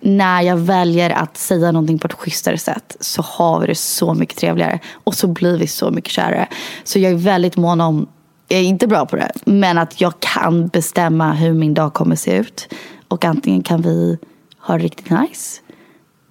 [0.00, 4.14] när jag väljer att säga någonting på ett schysstare sätt så har vi det så
[4.14, 4.78] mycket trevligare.
[5.04, 6.48] Och så blir vi så mycket kärare.
[6.84, 8.08] Så jag är väldigt mån om
[8.52, 9.32] jag är inte bra på det.
[9.44, 12.74] Men att jag kan bestämma hur min dag kommer se ut.
[13.08, 14.18] Och antingen kan vi
[14.58, 15.60] ha riktigt nice.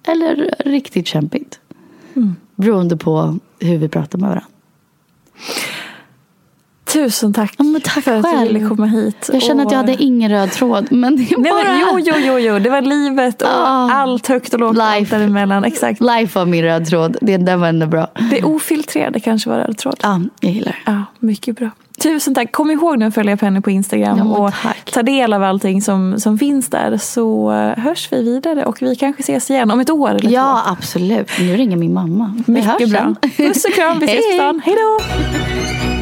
[0.06, 1.60] Eller riktigt kämpigt.
[2.14, 2.36] Mm.
[2.56, 4.46] Beroende på hur vi pratar med varandra.
[6.92, 9.30] Tusen tack, ja, tack för att du ville komma hit.
[9.32, 10.86] Jag känner att jag hade ingen röd tråd.
[10.90, 11.64] Men det, Nej, bara...
[11.64, 15.16] men, jo, jo, jo, jo, det var livet och oh, allt högt och lågt life.
[15.18, 15.64] däremellan.
[15.64, 16.00] Exakt.
[16.00, 17.16] Life var min röd tråd.
[17.20, 18.08] Det, den var ändå bra.
[18.30, 19.96] Det ofiltrerade kanske var röd tråd.
[20.02, 20.92] Ja, jag gillar det.
[20.92, 21.70] Ja, mycket bra.
[22.02, 22.52] Tusen tack.
[22.52, 24.52] Kom ihåg nu att följa Penny på Instagram ja, och
[24.92, 26.96] ta del av allting som, som finns där.
[26.96, 30.72] Så hörs vi vidare och vi kanske ses igen om ett år eller Ja, två.
[30.72, 31.30] absolut.
[31.40, 32.34] Nu ringer min mamma.
[32.46, 33.14] Mycket bra.
[33.36, 33.98] Puss och kram.
[33.98, 34.62] Vi ses på stan.
[34.64, 36.01] Hej då!